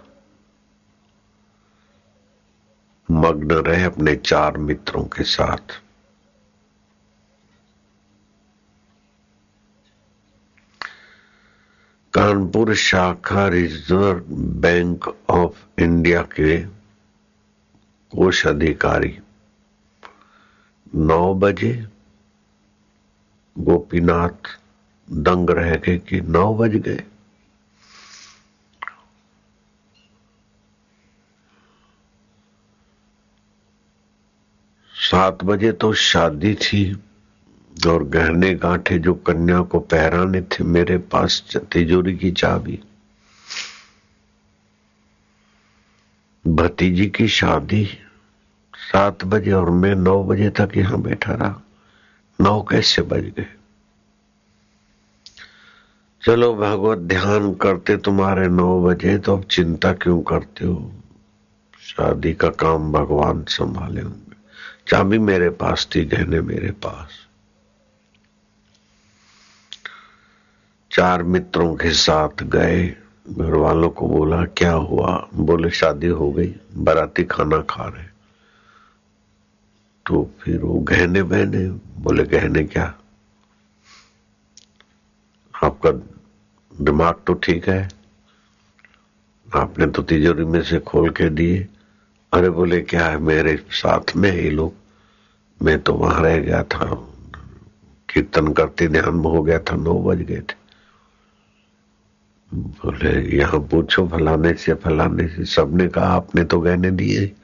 [3.11, 5.81] मग्न रहे अपने चार मित्रों के साथ।
[12.17, 14.23] कानपुर शाखा रिज़र्व
[14.61, 16.57] बैंक ऑफ़ इंडिया के
[18.11, 19.19] कोष अधिकारी।
[20.95, 21.87] नौ बजे
[23.59, 24.49] गोपीनाथ
[25.11, 27.03] दंग रह गए कि नौ बज गए।
[34.93, 36.83] सात बजे तो शादी थी।
[37.85, 42.79] और गहने गांठे जो कन्या को पहराने थे, मेरे पास तिजोरी की चाबी।
[46.47, 47.89] भतीजी की शादी
[48.75, 51.61] सात बजे और मैं नौ बजे तक यहाँ बैठा रहा।
[52.41, 53.45] नौ कैसे बज गए?
[56.25, 60.93] चलो भगवत ध्यान करते तुम्हारे नौ बजे तो अब चिंता क्यों करते हो?
[61.79, 64.35] शादी का काम भगवान संभाले होंगे।
[64.87, 67.26] चाबी मेरे पास थी, गहने मेरे पास।
[70.97, 72.95] चार मित्रों के साथ गए।
[73.29, 75.29] घर वालों को बोला, क्या हुआ?
[75.33, 78.03] बोले, शादी हो गई, बाराती खाना खा रहे
[80.05, 81.69] तो फिर वो गहने बहने
[82.01, 82.95] बोले, गहने क्या?
[85.63, 85.91] आपका
[86.81, 87.89] दिमाग तो ठीक है।
[89.55, 91.67] आपने तो तिजोरी में से खोल के दिए।
[92.33, 93.17] अरे, बोले, क्या है?
[93.17, 94.73] मेरे साथ में ही लोग।
[95.63, 97.07] मैं तो वहाँ रह गया था।
[98.09, 100.66] कीर्तन करते ध्यान में हो गया था, नौ बज गए थे।
[102.53, 107.35] बोले, यहाँ पूछो फलाने से फलाने से सबने कहा, आपने तो गहने दिए।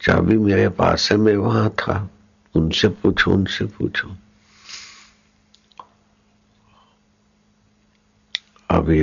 [0.00, 2.10] चाबी मेरे पास है, मैं वहाँ था।
[2.54, 4.16] उनसे पूछो उनसे पूछो।
[8.70, 9.02] अभी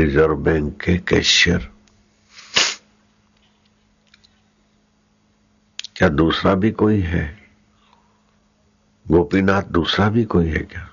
[0.00, 1.70] रिज़र्व बैंक के कैशियर।
[5.96, 7.38] क्या दूसरा भी कोई है?
[9.08, 10.89] गोपीनाथ दूसरा भी कोई है क्या?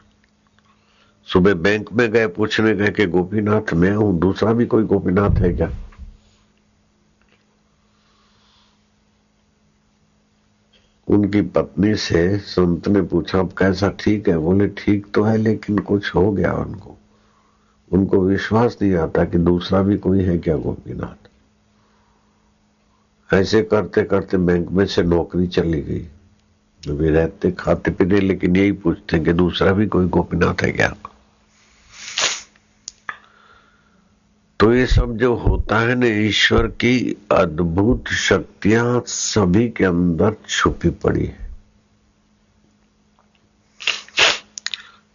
[1.33, 5.53] सुबह बैंक में गए, पूछने गए कि गोपीनाथ, मैं हूँ, दूसरा भी कोई गोपीनाथ है
[5.53, 5.71] क्या?
[11.07, 14.37] उनकी पत्नी से संत ने पूछा, अब कैसा ठीक है?
[14.37, 16.97] बोले, ठीक तो है, लेकिन कुछ हो गया उनको।
[17.91, 21.27] उनको विश्वास नहीं आता कि दूसरा भी कोई है क्या गोपीनाथ?
[23.33, 26.07] ऐसे करते करते बैंक में से नौकरी चली गई।
[26.93, 30.95] वे रहते खाते पीते लेकिन यही पूछते कि दूसरा भी कोई गोपीनाथ है क्या?
[34.59, 40.89] तो ये सब जो होता है ना ईश्वर की अद्भुत शक्तियाँ सभी के अंदर छुपी
[41.03, 41.45] पड़ी है।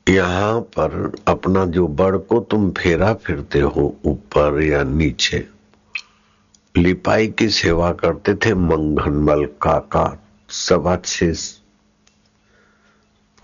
[0.07, 5.47] यहाँ पर अपना जो बड़ को तुम फेरा फिरते हो, ऊपर या नीचे,
[6.75, 10.07] लिपाई की सेवा करते थे मंगन मंगनमल काका,
[10.49, 11.33] सवा छह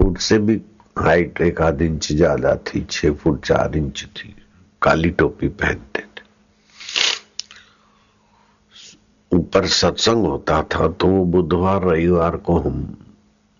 [0.01, 0.61] फुट से भी
[0.99, 4.35] हाइट एक आध इंच ज़्यादा थी, छह फुट चार इंच थी।
[4.83, 6.27] काली टोपी पहनते थे
[9.33, 12.97] ऊपर सत्संग होता था तो बुधवार, रविवार को हम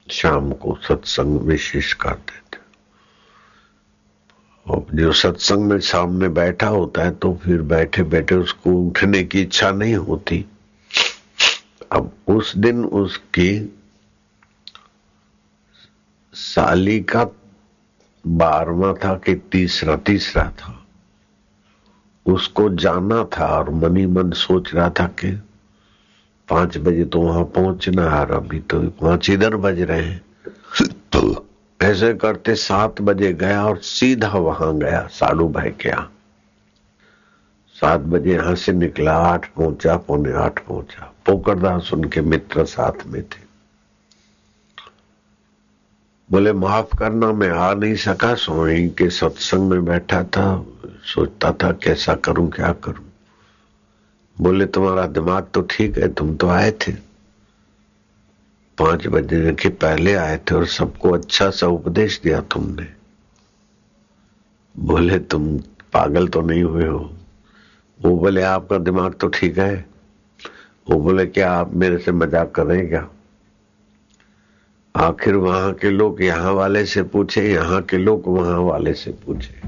[0.09, 2.61] शाम को सत्संग विशेष करते थे।
[4.67, 9.43] और जो सत्संग में सामने बैठा होता है तो फिर बैठे बैठे उसको उठने की
[9.43, 10.45] इच्छा नहीं होती।
[11.93, 13.51] अब उस दिन उसकी
[16.35, 17.25] साली का
[18.25, 20.88] बारवा था कि तीसरा तीसरा था।
[22.29, 25.31] उसको जाना था और मनी मन सोच रहा था कि
[26.49, 30.23] पाँच बजे तो वहाँ पहुँचना है अभी तो पाँच इधर बज रहे हैं।
[31.13, 31.47] तो
[31.81, 36.13] ऐसे करते सात बजे गया और सीधा वहाँ गया साडू भाई के यहाँ।
[37.77, 43.23] सात बजे यहाँ से निकला आठ पहुँचा पौने आठ पहुँचा। पोकरदास उनके मित्र साथ में
[43.23, 43.47] थे।
[46.31, 50.65] बोले माफ़ करना मैं आ नहीं सका। सोई के सत्संग में बैठा था।
[51.15, 53.05] सोचता था, कैसा करूँ, क्या करूँ?
[54.41, 56.93] बोले, तुम्हारा दिमाग तो ठीक है, तुम तो आए थे।
[58.79, 62.87] पाँच बजे के पहले आए थे और सबको अच्छा सा उपदेश दिया तुमने।
[64.79, 65.59] बोले, तुम
[65.93, 67.15] पागल तो नहीं हुए हो?
[68.01, 69.85] वो बोले, आपका दिमाग तो ठीक है।
[70.91, 73.09] वो बोले, क्या आप मेरे से मज़ाक कर रहे क्या?
[74.97, 79.61] आखिर वहाँ के लोग यहाँ वाले से पूछे, यहाँ के लोग वहाँ वाले से पूछे।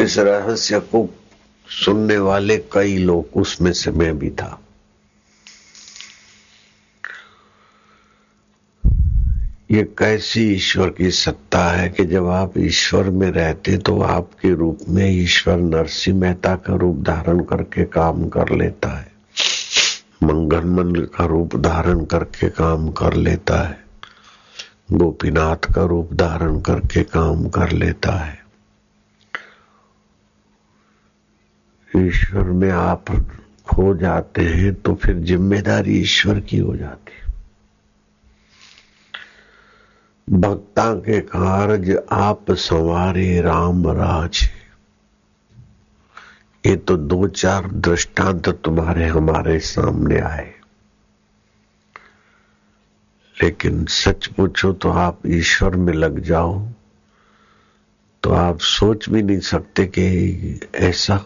[0.00, 1.08] इस रहस्य को
[1.70, 4.60] सुनने वाले कई लोग उसमें से मैं भी था।
[9.70, 14.78] ये कैसी ईश्वर की सत्ता है कि जब आप ईश्वर में रहते तो आपके रूप
[14.88, 19.12] में ईश्वर नरसिंह मेहता का रूप धारण करके काम कर लेता है।
[20.22, 23.78] मंगन का रूप धारण करके काम कर लेता है।
[24.92, 28.45] गोपीनाथ का रूप धारण करके काम कर लेता है।
[31.98, 33.10] ईश्वर में आप
[33.66, 37.12] खो जाते हैं तो फिर ज़िम्मेदारी ईश्वर की हो जाती
[40.28, 44.38] भक्ता के कार्य आप संवारे, राम राज।
[46.64, 50.52] ये तो दो चार दृष्टांत तुम्हारे हमारे सामने आए।
[53.36, 56.58] लेकिन सच पूछो तो आप ईश्वर में लग जाओ
[58.22, 61.16] तो आप सोच भी नहीं सकते कि ऐसा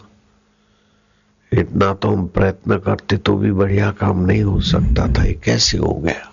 [1.51, 5.77] इतना तो हम प्रयत्न करते तो भी बढ़िया काम नहीं हो सकता था, ये कैसे
[5.77, 6.27] हो गया?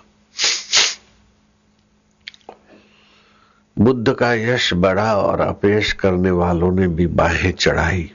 [3.79, 8.11] बुद्ध का यश बढ़ा और अपेश करने वालों ने भी बाहें चढ़ाई।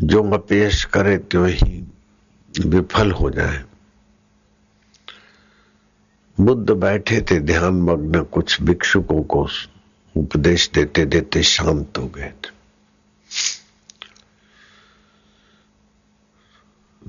[0.00, 1.84] जो अपेश करे त्यों ही
[2.66, 3.64] विफल हो जाए।
[6.40, 9.48] बुद्ध बैठे थे ध्यान मग्न कुछ भिक्षुकों को
[10.16, 12.59] उपदेश देते देते शांत हो गए थे।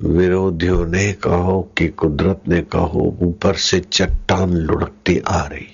[0.04, 5.66] विरोधियों ने कहो कि कुदरत ने कहो, ऊपर से चट्टान लुढ़कती आ रही।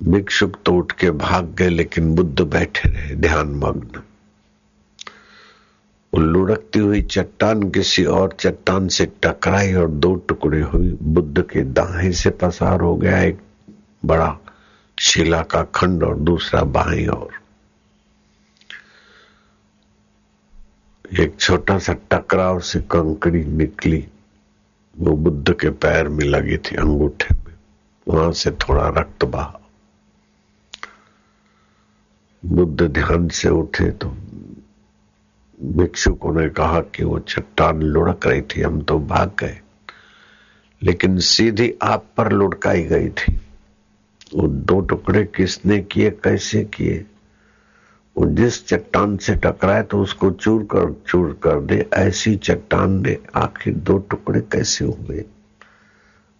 [0.00, 4.02] भिक्षुक तो उठ के भाग गए, लेकिन बुद्ध बैठे रहे, ध्यान मग्न।
[6.18, 12.12] लुढ़कती हुई चट्टान किसी और चट्टान से टकराई और दो टुकड़े हुई। बुद्ध के दाएँ
[12.12, 13.38] से पसार हो गया एक
[14.04, 14.38] बड़ा
[14.98, 17.37] शिला का खंड और दूसरा बाई और
[21.12, 24.08] एक छोटा सा टकराव से कंकड़ी निकली।
[24.98, 27.54] वो बुद्ध के पैर में लगी थी अंगूठे में
[28.08, 29.60] वहाँ से थोड़ा रक्त बहा।
[32.44, 34.08] बुद्ध ध्यान से उठे तो
[35.60, 39.60] भिक्षुकों ने कहा कि वो चट्टान लुढ़क रही थी, हम तो भाग गए।
[40.82, 43.40] लेकिन सीधी आप पर लुढ़काई गई थी।
[44.34, 47.06] वो दो टुकड़े किसने किए, कैसे किए?
[48.18, 53.18] वो जिस चट्टान से टकराए तो उसको चूर कर चूर कर दे, ऐसी चट्टान ने
[53.34, 55.24] आखिर दो टुकड़े कैसे हुए?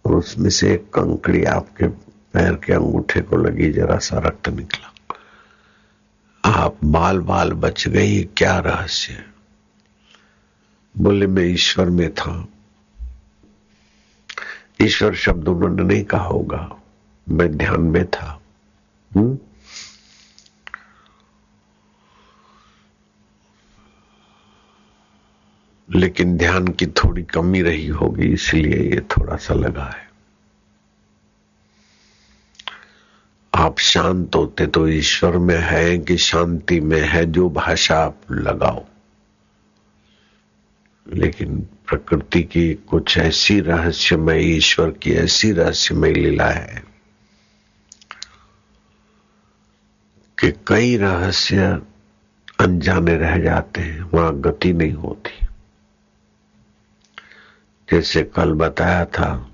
[0.05, 1.87] और उसमें से एक कंकड़ी आपके
[2.33, 4.93] पैर के अंगूठे को लगी, जरा सा रक्त निकला।
[6.45, 9.23] आप बाल बाल बच गई, क्या रहस्य?
[10.97, 12.47] बोले, मैं ईश्वर में था।
[14.81, 16.75] ईश्वर शब्द उन्होंने नहीं कहा होगा,
[17.29, 18.41] मैं ध्यान में था।
[19.15, 19.48] हुँ?
[25.95, 30.09] लेकिन ध्यान की थोड़ी कमी रही होगी, इसलिए ये थोड़ा सा लगा है।
[33.55, 38.85] आप शांत होते तो ईश्वर में है कि शांति में है, जो भाषा आप लगाओ।
[41.13, 46.83] लेकिन प्रकृति की कुछ ऐसी रहस्यमय, ईश्वर की ऐसी रहस्यमय लीला है
[50.37, 51.81] कि कई रहस्य
[52.59, 55.38] अनजाने रह जाते हैं, वहाँ गति नहीं होती।
[57.91, 59.49] जैसे कल बताया था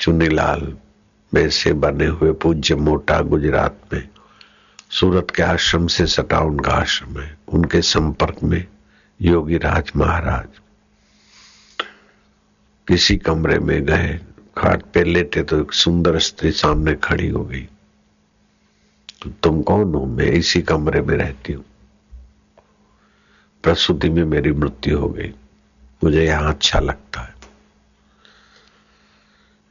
[0.00, 0.76] चुनीलाल
[1.32, 4.08] में से बने हुए पूज्य मोटा गुजरात में।
[4.90, 8.64] सूरत के आश्रम से सटा उनका आश्रम है, उनके संपर्क में
[9.20, 10.48] योगी राज महाराज।
[12.88, 14.20] किसी कमरे में गए,
[14.56, 17.68] खाट पे लेटे तो एक सुंदर स्त्री सामने खड़ी हो गई।
[19.22, 20.06] तो तुम कौन हो?
[20.06, 21.64] मैं इसी कमरे में रहती हूँ।
[23.62, 25.34] प्रसूति में मेरी मृत्यु हो गई।
[26.04, 27.07] मुझे यहाँ अच्छा लगता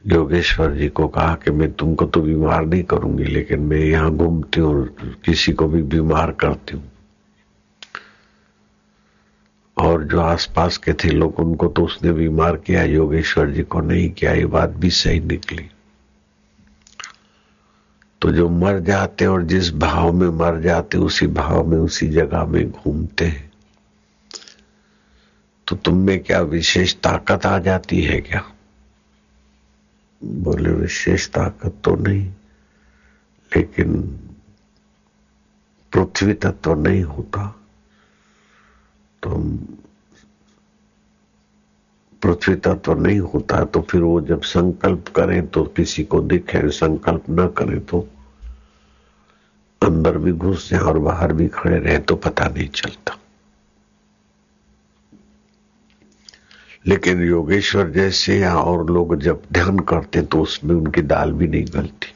[0.06, 4.60] योगेश्वर जी को कहा कि मैं तुमको तो बीमार नहीं करूँगी, लेकिन मैं यहाँ घूमती
[4.60, 4.86] हूँ
[5.24, 6.90] किसी को भी बीमार करती हूँ।
[9.76, 14.10] और जो आसपास के थे लोग, उनको तो उसने बीमार किया, योगेश्वर जी को नहीं
[14.10, 15.70] किया, ये बात भी सही निकली।
[18.22, 22.44] तो जो मर जाते और जिस भाव में मर जाते, उसी भाव में, उसी जगह
[22.44, 23.52] में घूमते हैं।
[25.66, 28.44] तो तुम में क्या विशेष ताकत आ जाती है क्या?
[30.22, 32.24] बोले, विशेष ताकत तो नहीं,
[33.52, 34.00] लेकिन
[35.92, 37.46] पृथ्वी तत्व तो नहीं होता।
[39.22, 39.38] तो
[42.22, 46.68] पृथ्वी तत्व तो नहीं होता तो फिर वो जब संकल्प करें तो किसी को दिखे,
[46.70, 48.00] संकल्प न करें तो
[49.82, 53.16] अंदर भी घुस जाए और बाहर भी खड़े रहे तो पता नहीं चलता।
[56.84, 61.66] लेकिन योगेश्वर जैसे या और लोग जब ध्यान करते तो उसमें उनकी दाल भी नहीं
[61.74, 62.14] गलती।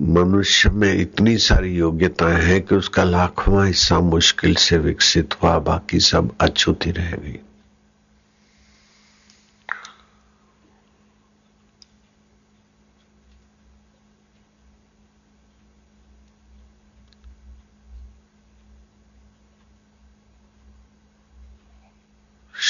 [0.00, 6.00] मनुष्य में इतनी सारी योग्यताएँ हैं कि उसका लाखवां हिस्सा मुश्किल से विकसित हुआ, बाकी
[6.00, 7.38] सब अछूती रह गई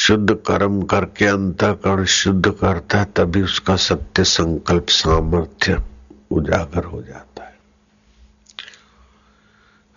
[0.02, 5.82] शुद्ध कर्म करके अंतकरण शुद्ध करता है, तभी उसका सत्य संकल्प सामर्थ्य
[6.30, 7.58] उजागर हो जाता है।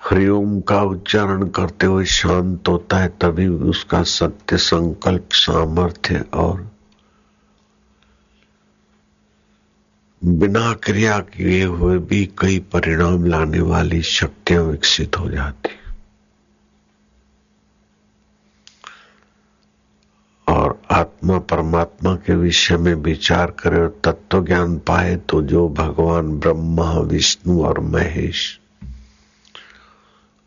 [0.01, 6.75] हरिओम का उच्चारण करते हुए शांत होता है, तभी उसका सत्य संकल्प सामर्थ्य और
[10.21, 15.69] बिना क्रिया किए हुए भी कई परिणाम लाने वाली शक्तियाँ विकसित हो जाती
[20.47, 20.81] और
[21.25, 26.91] आत्मा परमात्मा के विषय में विचार करे और तत्व ज्ञान पाए तो जो भगवान ब्रह्मा,
[26.91, 28.59] विष्णु और महेश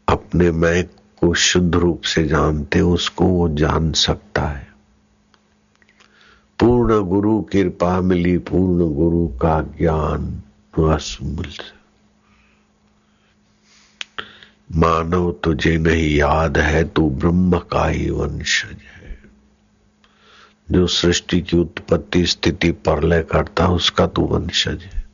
[0.08, 0.84] अपने मैं
[1.20, 4.68] को शुद्ध रूप से जानते उसको वो जान सकता है।
[6.58, 10.42] पूर्ण गुरु कृपा मिली, पूर्ण गुरु का ज्ञान
[10.94, 11.50] असमूल
[14.76, 18.97] मानव तुझे नहीं, याद है तू ब्रह्म का ही वंशज है।
[20.70, 25.04] जो सृष्टि की उत्पत्ति स्थिति परलय करता है, उसका तू वंशज है।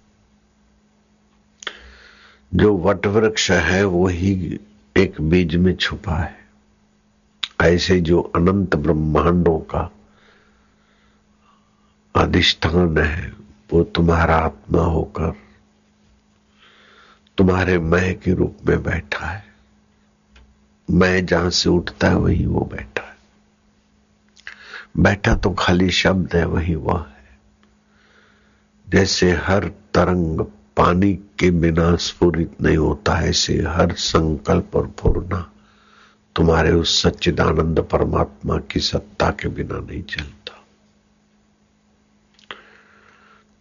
[2.54, 4.60] जो वट वृक्ष है, वही
[4.96, 6.44] एक बीज में छुपा है।
[7.60, 9.90] ऐसे जो अनंत ब्रह्मांडों का
[12.14, 13.32] अधिष्ठान है,
[13.72, 15.34] वो तुम्हारा आत्मा होकर
[17.38, 19.44] तुम्हारे मैं के रूप में बैठा है।
[20.90, 22.93] मैं जहाँ से उठता है, वही वो बैठा है।
[24.96, 27.38] बैठा तो खाली शब्द है, वही वह है।
[28.88, 30.40] जैसे हर तरंग
[30.76, 35.50] पानी के बिना स्फुरित नहीं होता है, ऐसे हर संकल्प और पूर्णा
[36.36, 40.64] तुम्हारे उस सच्चिदानंद परमात्मा की सत्ता के बिना नहीं चलता।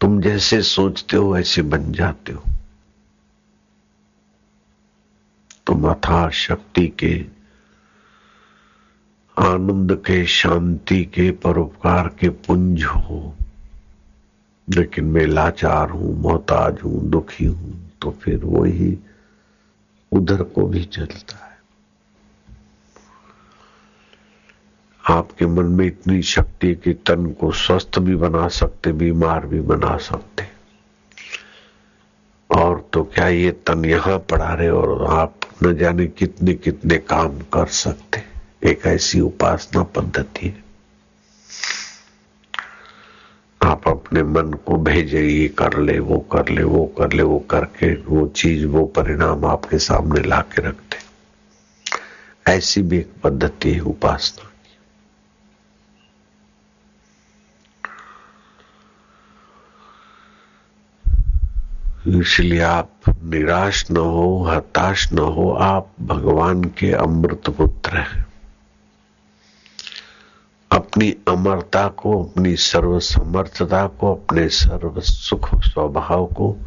[0.02, 2.44] तुम जैसे सोचते हो वैसे बन जाते हो।
[5.68, 7.43] तुम अथा शक्ति के
[9.38, 13.36] आनंद के, शांति के, परोपकार के पुंज हो।
[14.68, 18.98] लेकिन मैं लाचार हूँ, मोहताज हूँ, दुखी हूँ तो फिर वही
[20.12, 21.54] उधर को भी चलता है।
[25.10, 29.98] आपके मन में इतनी शक्ति कि तन को स्वस्थ भी बना सकते, बीमार भी बना
[29.98, 30.44] सकते।
[32.50, 37.40] और तो क्या ये तन यहाँ पड़ा रहे और आप न जाने कितने कितने काम
[37.40, 38.33] कर सकते।
[38.64, 40.64] एक ऐसी उपासना पद्धति है।
[43.66, 47.40] आप अपने मन को भेजे, ये कर ले, वो कर ले, वो कर ले, वो
[47.40, 50.98] करके वो चीज़, वो परिणाम आपके सामने ला के रखते।
[52.52, 54.50] ऐसी भी एक पद्धति है उपासना।
[62.20, 62.92] इसलिए आप
[63.24, 68.33] निराश न हो, हताश न हो, आप भगवान के अमृत पुत्र हैं।
[70.74, 76.58] अपनी अमरता को, अपनी सर्वसमर्थता को, अपने सर्व सुख स्वभाव को,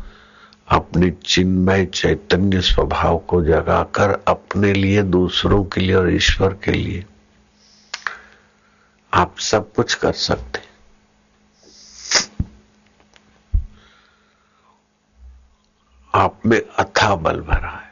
[0.68, 7.04] अपने चिन्मय चैतन्य स्वभाव को जगाकर अपने लिए, दूसरों के लिए और ईश्वर के लिए
[9.12, 10.60] आप सब कुछ कर सकते
[16.14, 17.85] आप में अथा बल भरा है।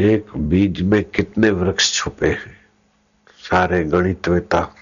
[0.00, 2.56] एक बीज में कितने वृक्ष छुपे हैं?
[3.50, 4.74] सारे गणितवेता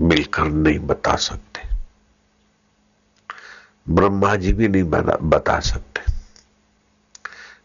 [0.00, 1.62] मिलकर नहीं बता सकते।
[3.88, 4.84] ब्रह्मा जी भी नहीं
[5.22, 6.00] बता सकते।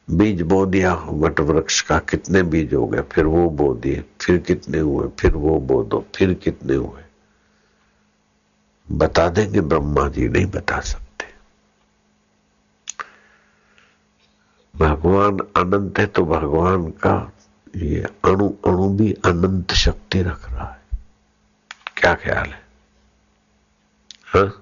[0.10, 3.02] बीज बो दिया वट वृक्ष का कितने बीज हो गए?
[3.02, 5.08] फिर वो बो दिए फिर कितने हुए?
[5.20, 7.02] फिर वो बो दो फिर कितने हुए?
[8.92, 11.03] बता देंगे ब्रह्मा जी नहीं बता सकते।
[14.76, 17.32] भगवान अनंत है तो भगवान का
[17.76, 20.82] ये अणु अणु भी अनंत शक्ति रख रहा है।
[21.98, 22.64] क्या ख्याल है?
[24.26, 24.60] हा?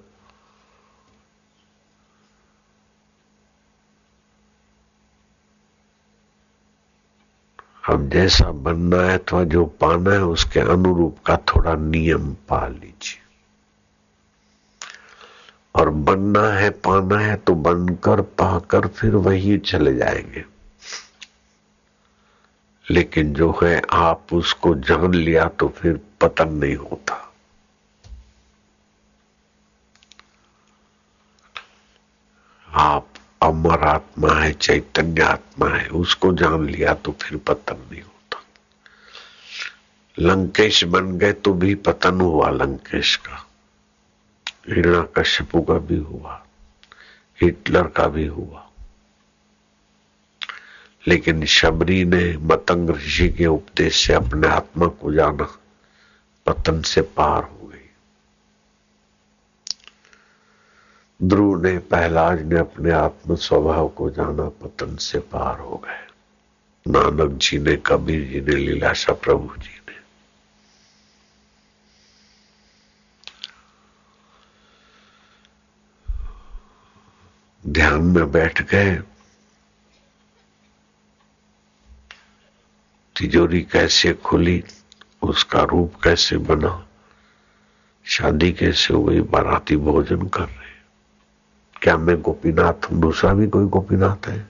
[7.88, 13.31] अब जैसा बनना है अथवा जो पाना है, उसके अनुरूप का थोड़ा नियम पाल लीजिए।
[15.74, 20.44] और बनना है, पाना है तो बनकर, पाकर फिर वही चले जाएँगे।
[22.90, 27.34] लेकिन जो है, आप उसको जान लिया तो फिर पतन नहीं होता।
[32.68, 33.08] आप
[33.42, 38.42] अमर आत्मा है, चैतन्य आत्मा है, उसको जान लिया तो फिर पतन नहीं होता।
[40.18, 43.46] लंकेश बन गए तो भी पतन हुआ लंकेश का।
[44.68, 46.46] हिरणा कश्यपु का भी हुआ,
[47.42, 48.68] हिटलर का भी हुआ।
[51.08, 55.58] लेकिन शबरी ने मतंग ऋषि के उपदेश से अपने आत्मा को जाना
[56.46, 57.90] पतन से पार हो गई।
[61.22, 66.06] ध्रुव ने पहलाज ने अपने आत्म स्वभाव को जाना पतन से पार हो गए।
[66.88, 69.81] नानक जी ने कबीर जी ने लीलाशा प्रभु जी
[77.72, 78.96] ध्यान में बैठ गए।
[83.18, 84.64] तिजोरी कैसे खुली,
[85.22, 86.86] उसका रूप कैसे बना?
[88.04, 90.72] शादी कैसे हो गई, बाराती भोजन कर रहे
[91.82, 93.00] क्या मैं गोपीनाथ हूँ?
[93.00, 94.48] दूसरा भी कोई गोपीनाथ है?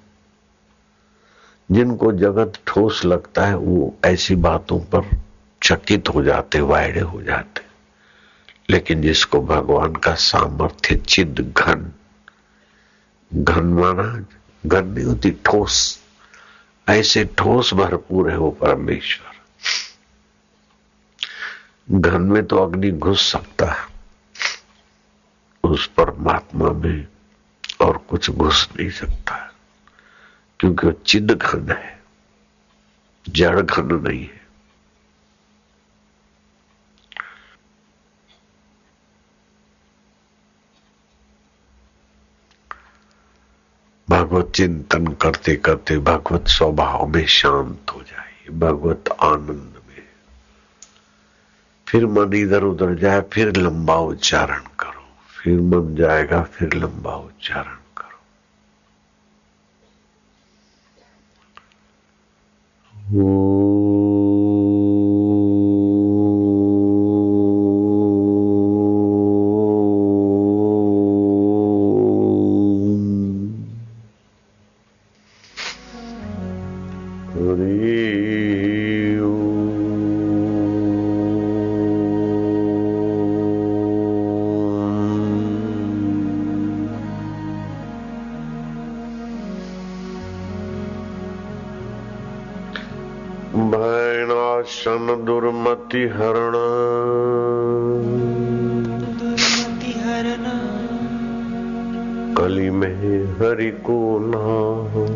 [1.70, 5.16] जिनको जगत ठोस लगता है, वो ऐसी बातों पर
[5.62, 7.62] चकित हो जाते, वायड़े हो जाते।
[8.70, 11.92] लेकिन जिसको भगवान का सामर्थ्य चिद घन
[13.34, 14.26] घन माना,
[14.66, 16.02] घन नहीं होती, ठोस।
[16.88, 19.32] ऐसे ठोस भरपूर है वो परमेश्वर।
[21.90, 23.86] घन में तो अग्नि घुस सकता है।
[25.64, 27.06] उस परमात्मा में
[27.80, 29.54] और कुछ घुस नहीं सकता।
[30.60, 32.02] क्योंकि वो चिद घन है,
[33.28, 34.41] जड़ घन नहीं है।
[44.32, 50.02] भगवत चिंतन करते करते भगवत स्वभाव में शांत हो जाए भगवत आनंद में।
[51.88, 55.04] फिर मन इधर उधर जाए, फिर लंबा उच्चारण करो।
[55.42, 58.18] फिर मन जाएगा, फिर लंबा उच्चारण करो।
[93.72, 96.52] भयनाशन दुर्मति हरण।
[99.20, 100.44] दुर्मति हरण
[102.34, 105.06] कली में हरि को नाम।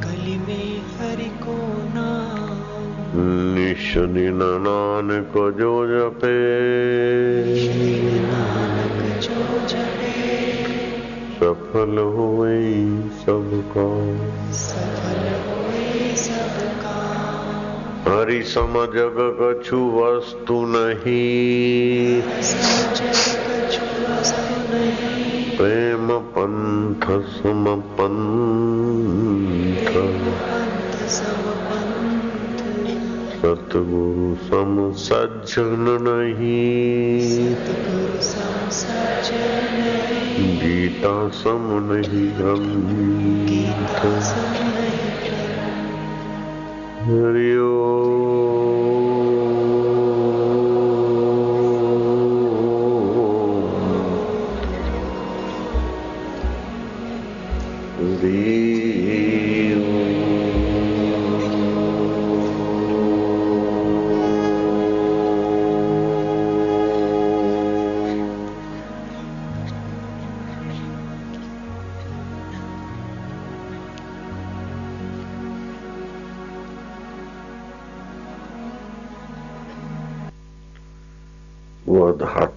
[0.00, 1.56] कली में हरि को
[1.94, 6.38] नाम। निश दिन नानक जो जपे।
[8.20, 10.16] नानक जो जपे
[11.36, 13.88] सफल हुए सबका
[14.52, 15.45] सफल
[18.06, 22.20] हरि सम जग कछु वस्तु नहीं।
[25.56, 27.64] प्रेम पंथ सम
[27.98, 29.90] पंथ
[33.40, 37.56] सतगुरु सम सज्जन नहीं।
[40.56, 43.50] गीता सम नहीं ग्रंथ
[47.08, 48.35] गीता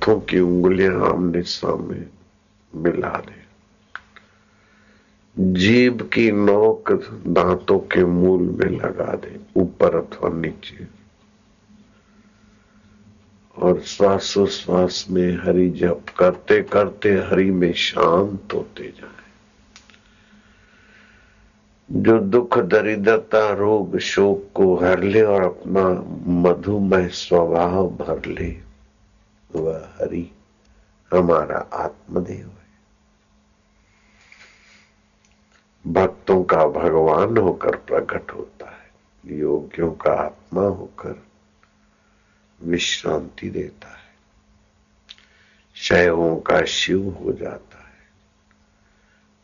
[0.10, 2.06] हाथों की उंगलियाँ आमने सामने
[2.76, 3.50] मिला दे।
[5.54, 6.92] जीभ की नोक
[7.28, 10.88] दांतों के मूल में लगा दे, ऊपर अथवा नीचे।
[13.58, 19.30] और श्वासोश्वास में हरि जप करते करते हरि में शांत होते जाए।
[21.92, 25.90] जो दुख, दरिद्रता, रोग, शोक को हर ले और अपना
[26.32, 28.69] मधुमय स्वभाव भर ले।
[29.56, 30.32] वह हरि
[31.14, 32.60] हमारा आत्मदेव है।
[35.88, 38.92] भक्तों का भगवान होकर प्रकट होता है,
[39.26, 41.24] योगियों का आत्मा होकर
[42.64, 44.00] विश्रांति देता है।
[45.76, 47.90] शैवों का शिव हो जाता है।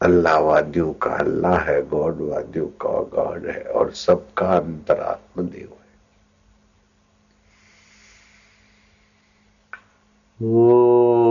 [0.01, 5.84] अल्लाहवादियों का अल्लाह है, गॉडवादियों का गॉड है और सबका अंतरात्म देव है।
[10.39, 11.24] ओ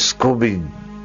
[0.00, 0.56] जो जिसको भी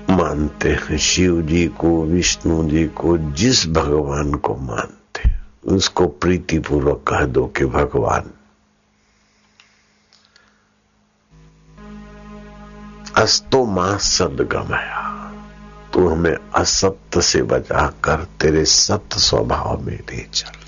[0.10, 6.60] मानते हैं, शिव जी को, विष्णु जी को, जिस भगवान को मानते हैं, उसको प्रीति
[6.60, 8.24] पूर्वक कह दो कि भगवान।
[13.16, 15.32] अस्तो माँ सदगमया
[15.94, 20.66] तू हमें असत्य से बचाकर तेरे सत्य स्वभाव में ले चल।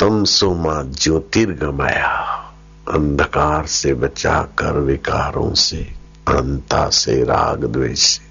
[0.00, 2.43] तुम सुमा ज्योतिर्गमया
[2.90, 5.76] अंधकार से बचाकर विकारों से
[6.28, 8.24] अंता से, राग द्वेष से।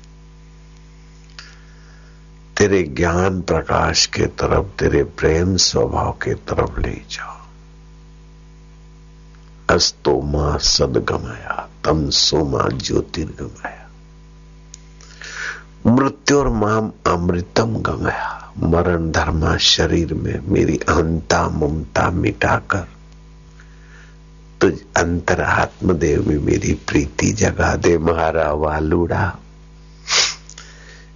[2.57, 7.37] तेरे ज्ञान प्रकाश के तरफ़, तेरे प्रेम स्वभाव के तरफ़ ले जाओ।
[9.69, 13.89] अस्तो माँ सदगमया, तम सो माँ ज्योतिर्गमया।
[15.91, 22.87] मृत्यु और माम अमृतम गमया। मरण धर्मा शरीर में मेरी अहंता ममता मिटाकर
[24.62, 29.26] तुझ अंतर आत्मदेव में मेरी प्रीति जगा दे महारा वालुड़ा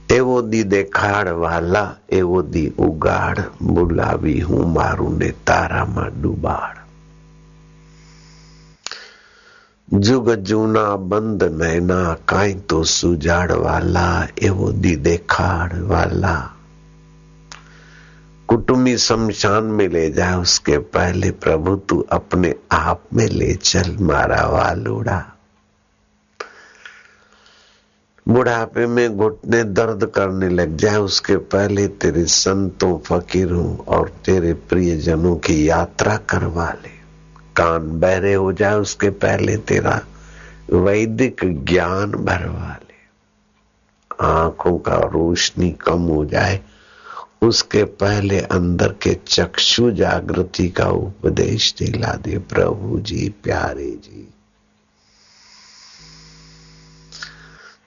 [0.08, 1.82] એવો દી દેખાડ વાલા
[2.16, 6.80] એવો દી ઉગાડ બોલાવી હું મારું ને તારામાં ડૂબાડ
[9.88, 16.34] જુગ જૂના બંધ નૈના કાંઈ તો સુજાડ વાલા એવો દી દેખાડ वाला
[18.47, 24.45] कुटुम्बी शमशान में ले जाए उसके पहले प्रभु तू अपने आप में ले चल, मारा
[24.47, 25.33] वालूड़ा
[28.27, 35.35] बुढ़ापे में घुटने दर्द करने लग जाए उसके पहले तेरे संतों, फकीरों और तेरे प्रियजनों
[35.35, 36.97] की यात्रा करवा ले।
[37.55, 40.01] कान बहरे हो जाए उसके पहले तेरा
[40.73, 42.97] वैदिक ज्ञान भरवा ले।
[44.25, 46.61] आँखों का रोशनी कम हो जाए
[47.41, 54.29] उसके पहले अंदर के चक्षु जागृति का उपदेश दिला दे, प्रभु जी, प्यारे जी।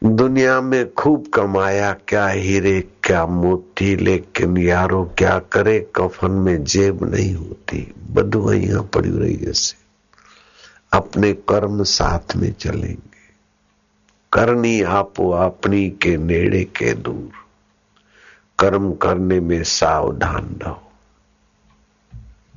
[0.05, 7.15] दुनिया में खूब कमाया, क्या हीरे, क्या मोती, लेकिन यारो क्या करे, कफन में जेब
[7.15, 9.77] नहीं होती बदुआइया पड़ी रही जैसे
[10.93, 13.11] अपने कर्म साथ में चलेंगे।
[14.33, 17.40] करनी आपो अपनी के नेड़े के दूर।
[18.61, 20.93] कर्म करने में सावधान रहो।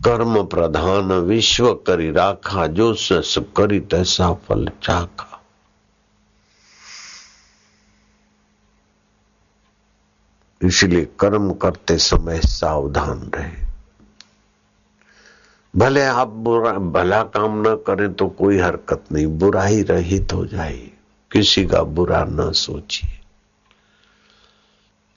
[0.06, 5.42] कर्म प्रधान विश्व करी राखा, जो सस करी तैसा फल चाखा।
[10.62, 13.64] इसलिए कर्म करते समय सावधान रहे।
[15.76, 20.92] भले आप बुरा, भला काम न करें तो कोई हरकत नहीं, बुराई रहित हो जाए
[21.32, 23.23] किसी का बुरा न सोचिए।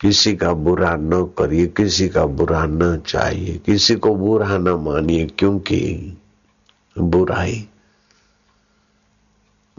[0.06, 5.26] किसी का बुरा न करिए, किसी का बुरा न चाहिए। किसी को बुरा न मानिए,
[5.26, 6.12] क्योंकि
[6.98, 7.68] बुराई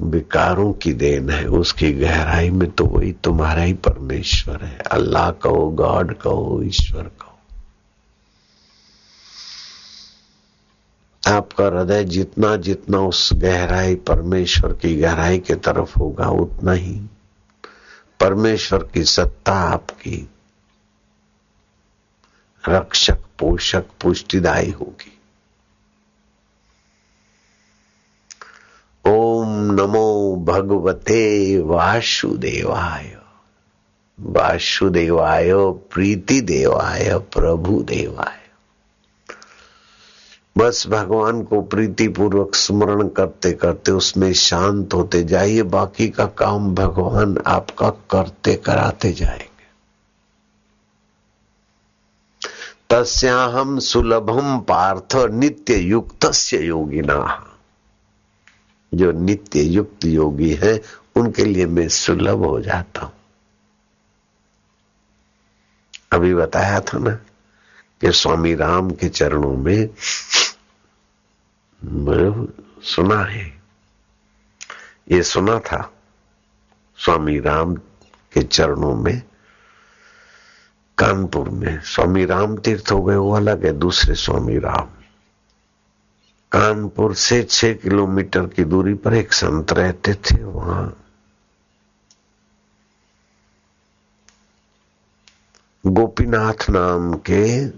[0.01, 5.69] विकारों की देन है, उसकी गहराई में तो वही तुम्हारा ही परमेश्वर है। अल्लाह कहो,
[5.69, 7.39] गॉड कहो, ईश्वर कहो।
[11.33, 17.01] आपका हृदय जितना जितना उस गहराई, परमेश्वर की गहराई के तरफ़ होगा, उतना ही
[18.19, 20.29] परमेश्वर की सत्ता आपकी।
[22.69, 25.19] रक्षक, पोषक, पुष्टिदायी होगी।
[29.05, 33.17] ओम नमो भगवते वासुदेवाय।
[34.19, 38.36] वासुदेवाय प्रीति देवाय प्रभु देवाय
[40.67, 46.75] बस भगवान को प्रीति पूर्वक स्मरण करते करते उसमें शांत होते जाइए। बाकी का काम
[46.75, 49.47] भगवान आपका करते कराते जाएँगे।
[52.89, 57.47] तस्याहम सुलभम पार्थ नित्य युक्त योगिना।
[58.93, 60.81] जो नित्य युक्त योगी है,
[61.15, 63.13] उनके लिए मैं सुलभ हो जाता हूँ।
[66.11, 67.11] अभी बताया था ना
[68.01, 69.89] कि स्वामी राम के चरणों में
[71.83, 73.61] सुना है।
[75.11, 75.93] ये सुना था
[76.97, 77.75] स्वामी राम
[78.33, 79.21] के चरणों में,
[80.97, 84.87] कानपुर में। स्वामी राम तीर्थ हो गए, वो अलग है, दूसरे स्वामी राम।
[86.51, 91.03] कानपुर से छह किलोमीटर की दूरी पर एक संत रहते थे वहाँ।
[95.87, 97.69] गोपीनाथ नाम के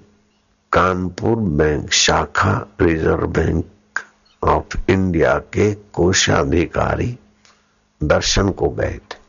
[0.71, 3.71] कानपुर बैंक शाखा, रिज़र्व बैंक
[4.43, 7.19] ऑफ़ इंडिया के कोषाधिकारी
[8.03, 9.19] दर्शन को गए थे।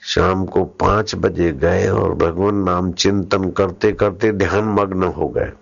[0.00, 5.52] शाम को पाँच बजे गए और भगवान नाम चिंतन करते करते ध्यान मग्न हो गए।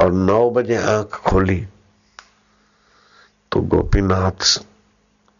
[0.00, 1.66] और नौ बजे आँख खोली।
[3.52, 4.58] तो गोपीनाथ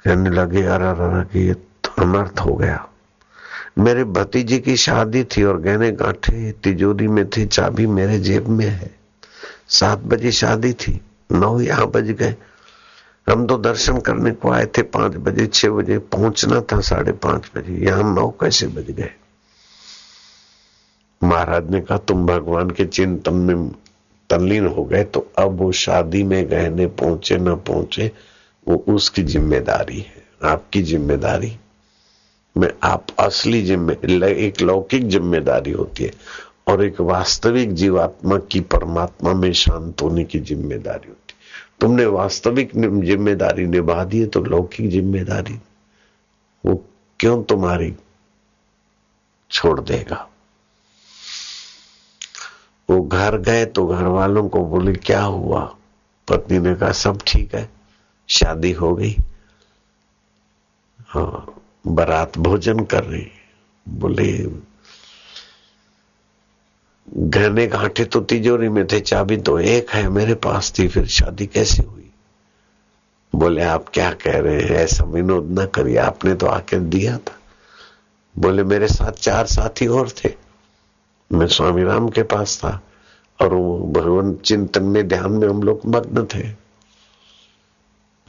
[0.04, 2.88] कहने लगे अरे अरे, कि ये तो अनर्थ हो गया।
[3.78, 8.66] मेरे भतीजे की शादी थी और गहने गांठे, तिजोरी में थे, चाबी मेरे जेब में
[8.66, 8.95] है।
[9.68, 11.00] सात बजे शादी थी,
[11.30, 12.34] नौ यहाँ बज गए।
[13.26, 17.50] हम तो दर्शन करने को आए थे पाँच बजे, छह बजे, पहुँचना था साढ़े पाँच
[17.56, 19.10] बजे। यहाँ नौ कैसे बज गए?
[21.22, 23.68] महाराज ने कहा, तुम भगवान के चिंतन में
[24.30, 28.10] तल्लीन हो गए तो अब वो शादी में गहने पहुँचे, ना पहुँचे,
[28.66, 31.56] वो उसकी ज़िम्मेदारी है, आपकी ज़िम्मेदारी।
[32.56, 33.94] में, आप असली जिम्मे
[34.38, 36.12] एक लौकिक ज़िम्मेदारी होती है।
[36.66, 41.34] और एक वास्तविक जीवात्मा की परमात्मा में शांत होने की ज़िम्मेदारी होती।
[41.80, 45.58] तुमने वास्तविक ज़िम्मेदारी निभा दी है तो लौकिक ज़िम्मेदारी।
[46.64, 46.74] वो
[47.20, 47.94] क्यों तुम्हारी
[49.50, 50.26] छोड़ देगा?
[52.88, 55.60] वो घर गए तो घर वालों को बोले, क्या हुआ?
[56.28, 57.68] पत्नी ने कहा, सब ठीक है,
[58.28, 59.16] शादी हो गई।
[61.08, 61.54] हाँ
[61.86, 63.26] बारात भोजन कर रही।
[63.86, 64.32] बोले
[67.14, 71.46] गहने घाटे तो तिजोरी में थे, चाबी तो एक है, मेरे पास थी, फिर शादी
[71.46, 72.10] कैसे हुई?
[73.34, 74.70] बोले, आप क्या कह रहे हैं?
[74.70, 77.38] ऐसा विनोद न करिए, आपने तो आके दिया था।
[78.38, 80.34] बोले, मेरे साथ चार साथी और थे।
[81.32, 82.82] मैं स्वामी राम के पास था,
[83.42, 86.48] और वो भगवान चिंतन में ध्यान में हम लोग मग्न थे।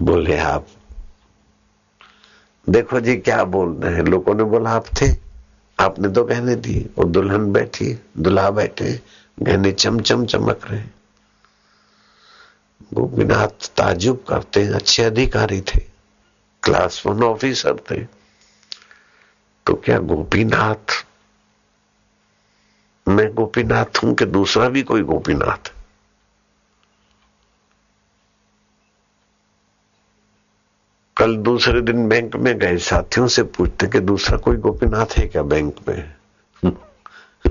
[0.02, 0.68] बोले, आप,
[2.70, 4.04] देखो जी, क्या बोल रहे हैं?
[4.04, 5.27] लोगों ने बोला, आप थे।
[5.80, 9.00] आपने तो कहने दी और दुल्हन बैठी, दुल्हा बैठे
[9.38, 10.84] गहने चमचम चमक रहे
[12.92, 15.80] गोपीनाथ ताजुब करते अच्छे अधिकारी थे,
[16.64, 18.04] क्लास वन ऑफिसर थे।
[19.66, 21.04] तो क्या गोपीनाथ,
[23.08, 25.72] मैं गोपीनाथ हूँ कि दूसरा भी कोई गोपीनाथ
[31.18, 35.42] कल दूसरे दिन बैंक में गए, साथियों से पूछते कि दूसरा कोई गोपीनाथ है क्या
[35.44, 36.16] बैंक में?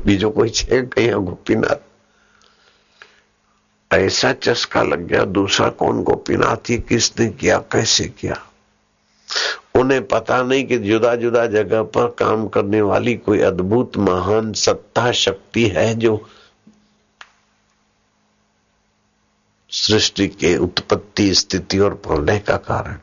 [0.04, 1.76] बीजो कोई कहीं गोपीनाथ।
[3.94, 8.46] ऐसा चस्का लग गया, दूसरा कौन गोपीनाथ, ये किसने किया, कैसे किया?
[9.74, 15.12] उन्हें पता नहीं कि जुदा जुदा जगह पर काम करने वाली कोई अद्भुत, महान सत्ता
[15.12, 16.28] शक्ति है जो
[19.70, 22.98] सृष्टि के उत्पत्ति स्थिति और प्रलय का कारण